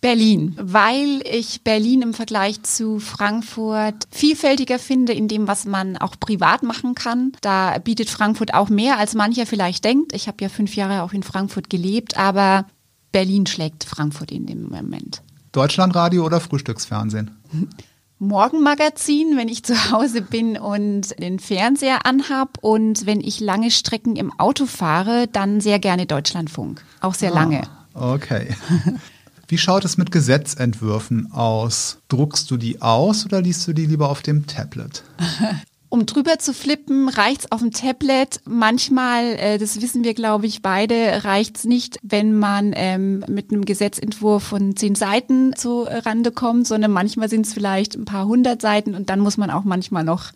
Berlin, 0.00 0.56
weil 0.58 1.20
ich 1.30 1.62
Berlin 1.62 2.00
im 2.00 2.14
Vergleich 2.14 2.62
zu 2.62 3.00
Frankfurt 3.00 4.06
vielfältiger 4.10 4.78
finde 4.78 5.12
in 5.12 5.28
dem, 5.28 5.46
was 5.46 5.66
man 5.66 5.98
auch 5.98 6.18
privat 6.18 6.62
machen 6.62 6.94
kann. 6.94 7.32
Da 7.42 7.76
bietet 7.78 8.08
Frankfurt 8.08 8.54
auch 8.54 8.70
mehr, 8.70 8.98
als 8.98 9.14
mancher 9.14 9.44
vielleicht 9.44 9.84
denkt. 9.84 10.14
Ich 10.14 10.26
habe 10.26 10.38
ja 10.40 10.48
fünf 10.48 10.74
Jahre 10.74 11.02
auch 11.02 11.12
in 11.12 11.22
Frankfurt 11.22 11.68
gelebt, 11.68 12.16
aber 12.16 12.64
Berlin 13.12 13.46
schlägt 13.46 13.84
Frankfurt 13.84 14.30
in 14.32 14.46
dem 14.46 14.68
Moment. 14.68 15.22
Deutschlandradio 15.52 16.24
oder 16.24 16.40
Frühstücksfernsehen? 16.40 17.30
Morgenmagazin, 18.18 19.36
wenn 19.36 19.48
ich 19.48 19.64
zu 19.64 19.90
Hause 19.90 20.20
bin 20.20 20.58
und 20.58 21.18
den 21.18 21.38
Fernseher 21.38 22.04
anhab 22.04 22.58
und 22.60 23.06
wenn 23.06 23.20
ich 23.20 23.40
lange 23.40 23.70
Strecken 23.70 24.16
im 24.16 24.30
Auto 24.38 24.66
fahre, 24.66 25.26
dann 25.26 25.60
sehr 25.60 25.78
gerne 25.78 26.04
Deutschlandfunk. 26.06 26.84
Auch 27.00 27.14
sehr 27.14 27.32
ah, 27.32 27.34
lange. 27.34 27.62
Okay. 27.94 28.54
Wie 29.48 29.58
schaut 29.58 29.84
es 29.84 29.96
mit 29.96 30.12
Gesetzentwürfen 30.12 31.32
aus? 31.32 31.98
Druckst 32.08 32.50
du 32.50 32.56
die 32.56 32.82
aus 32.82 33.24
oder 33.24 33.40
liest 33.40 33.66
du 33.66 33.72
die 33.72 33.86
lieber 33.86 34.10
auf 34.10 34.22
dem 34.22 34.46
Tablet? 34.46 35.02
Um 35.90 36.06
drüber 36.06 36.38
zu 36.38 36.54
flippen, 36.54 37.08
reicht's 37.08 37.50
auf 37.50 37.60
dem 37.60 37.72
Tablet. 37.72 38.40
Manchmal, 38.44 39.24
äh, 39.24 39.58
das 39.58 39.82
wissen 39.82 40.04
wir, 40.04 40.14
glaube 40.14 40.46
ich, 40.46 40.62
beide, 40.62 41.24
reicht's 41.24 41.64
nicht, 41.64 41.98
wenn 42.02 42.38
man 42.38 42.72
ähm, 42.76 43.24
mit 43.28 43.50
einem 43.50 43.64
Gesetzentwurf 43.64 44.44
von 44.44 44.76
zehn 44.76 44.94
Seiten 44.94 45.56
zu 45.56 45.82
Rande 45.82 46.30
kommt, 46.30 46.68
sondern 46.68 46.92
manchmal 46.92 47.28
sind 47.28 47.44
es 47.44 47.52
vielleicht 47.52 47.96
ein 47.96 48.04
paar 48.04 48.26
hundert 48.26 48.62
Seiten 48.62 48.94
und 48.94 49.10
dann 49.10 49.18
muss 49.18 49.36
man 49.36 49.50
auch 49.50 49.64
manchmal 49.64 50.04
noch 50.04 50.30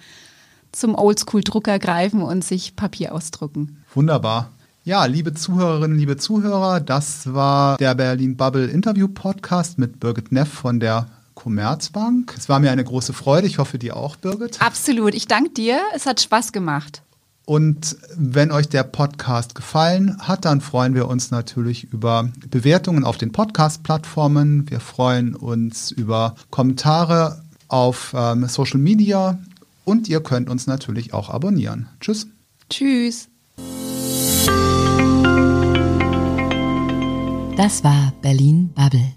zum 0.72 0.96
Oldschool-Drucker 0.96 1.78
greifen 1.78 2.20
und 2.20 2.42
sich 2.42 2.74
Papier 2.74 3.14
ausdrucken. 3.14 3.84
Wunderbar. 3.94 4.50
Ja, 4.82 5.04
liebe 5.06 5.34
Zuhörerinnen, 5.34 5.96
liebe 5.96 6.16
Zuhörer, 6.16 6.80
das 6.80 7.32
war 7.32 7.78
der 7.78 7.94
Berlin 7.94 8.36
Bubble 8.36 8.66
Interview 8.66 9.06
Podcast 9.06 9.78
mit 9.78 10.00
Birgit 10.00 10.32
Neff 10.32 10.48
von 10.48 10.80
der 10.80 11.06
Commerzbank. 11.44 12.35
Es 12.38 12.48
war 12.48 12.59
mir 12.59 12.70
eine 12.70 12.85
große 12.85 13.12
Freude. 13.12 13.46
Ich 13.46 13.59
hoffe, 13.59 13.78
dir 13.78 13.98
auch, 13.98 14.16
Birgit. 14.16 14.62
Absolut. 14.62 15.14
Ich 15.14 15.28
danke 15.28 15.50
dir. 15.50 15.78
Es 15.94 16.07
hat 16.07 16.22
Spaß 16.22 16.52
gemacht. 16.52 17.02
Und 17.44 17.98
wenn 18.16 18.50
euch 18.50 18.70
der 18.70 18.83
Podcast 18.83 19.54
gefallen 19.54 20.16
hat, 20.20 20.46
dann 20.46 20.62
freuen 20.62 20.94
wir 20.94 21.07
uns 21.07 21.30
natürlich 21.30 21.85
über 21.92 22.30
Bewertungen 22.48 23.04
auf 23.04 23.18
den 23.18 23.30
Podcast-Plattformen. 23.30 24.70
Wir 24.70 24.80
freuen 24.80 25.35
uns 25.35 25.90
über 25.90 26.35
Kommentare 26.48 27.42
auf 27.68 28.14
ähm, 28.16 28.48
Social 28.48 28.80
Media 28.80 29.38
und 29.85 30.09
ihr 30.09 30.22
könnt 30.22 30.48
uns 30.48 30.66
natürlich 30.66 31.12
auch 31.12 31.28
abonnieren. 31.28 31.90
Tschüss. 32.00 32.26
Tschüss. 32.70 33.28
Das 37.59 37.85
war 37.85 38.14
Berlin 38.22 38.70
Bubble. 38.74 39.12